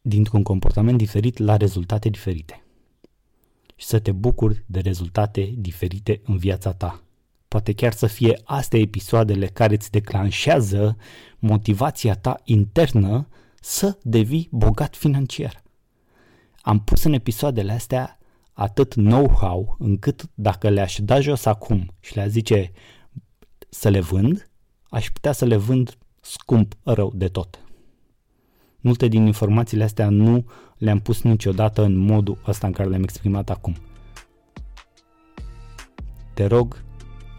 dintr-un 0.00 0.42
comportament 0.42 0.98
diferit 0.98 1.38
la 1.38 1.56
rezultate 1.56 2.08
diferite. 2.08 2.64
Și 3.76 3.86
să 3.86 3.98
te 3.98 4.12
bucuri 4.12 4.64
de 4.66 4.80
rezultate 4.80 5.52
diferite 5.56 6.20
în 6.24 6.36
viața 6.36 6.72
ta. 6.72 7.02
Poate 7.48 7.72
chiar 7.72 7.92
să 7.92 8.06
fie 8.06 8.40
astea 8.44 8.78
episoadele 8.78 9.46
care 9.46 9.74
îți 9.74 9.90
declanșează 9.90 10.96
motivația 11.38 12.14
ta 12.14 12.40
internă 12.44 13.28
să 13.60 13.98
devii 14.02 14.48
bogat 14.50 14.96
financiar. 14.96 15.62
Am 16.60 16.80
pus 16.80 17.02
în 17.02 17.12
episoadele 17.12 17.72
astea 17.72 18.18
atât 18.52 18.94
know-how 18.94 19.76
încât 19.78 20.30
dacă 20.34 20.68
le-aș 20.68 20.98
da 21.00 21.20
jos 21.20 21.44
acum 21.44 21.94
și 22.00 22.14
le-aș 22.14 22.28
zice 22.28 22.72
să 23.68 23.88
le 23.88 24.00
vând, 24.00 24.50
aș 24.88 25.10
putea 25.10 25.32
să 25.32 25.44
le 25.44 25.56
vând 25.56 25.98
scump 26.30 26.74
rău 26.82 27.12
de 27.14 27.28
tot. 27.28 27.58
Multe 28.80 29.08
din 29.08 29.26
informațiile 29.26 29.84
astea 29.84 30.08
nu 30.08 30.44
le-am 30.78 30.98
pus 30.98 31.22
niciodată 31.22 31.82
în 31.82 31.96
modul 31.96 32.38
ăsta 32.46 32.66
în 32.66 32.72
care 32.72 32.88
le-am 32.88 33.02
exprimat 33.02 33.50
acum. 33.50 33.76
Te 36.34 36.46
rog, 36.46 36.82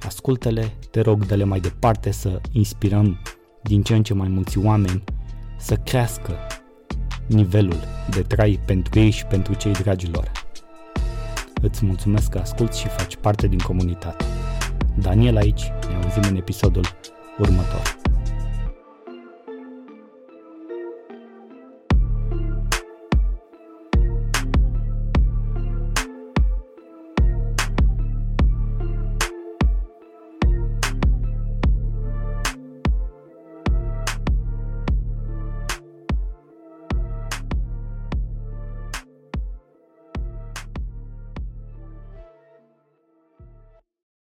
ascultă-le, 0.01 0.73
te 0.91 1.01
rog, 1.01 1.25
dă-le 1.25 1.43
mai 1.43 1.59
departe 1.59 2.11
să 2.11 2.41
inspirăm 2.51 3.17
din 3.63 3.83
ce 3.83 3.95
în 3.95 4.03
ce 4.03 4.13
mai 4.13 4.27
mulți 4.27 4.57
oameni 4.57 5.03
să 5.57 5.75
crească 5.75 6.37
nivelul 7.27 7.79
de 8.09 8.21
trai 8.21 8.59
pentru 8.65 8.99
ei 8.99 9.09
și 9.09 9.25
pentru 9.25 9.53
cei 9.53 9.71
dragi 9.71 10.11
lor. 10.11 10.31
Îți 11.61 11.85
mulțumesc 11.85 12.29
că 12.29 12.37
asculți 12.37 12.79
și 12.79 12.87
faci 12.87 13.15
parte 13.15 13.47
din 13.47 13.59
comunitate. 13.59 14.25
Daniel 15.01 15.37
aici, 15.37 15.63
ne 15.87 15.95
auzim 16.03 16.23
în 16.29 16.35
episodul 16.35 16.85
următor. 17.37 17.98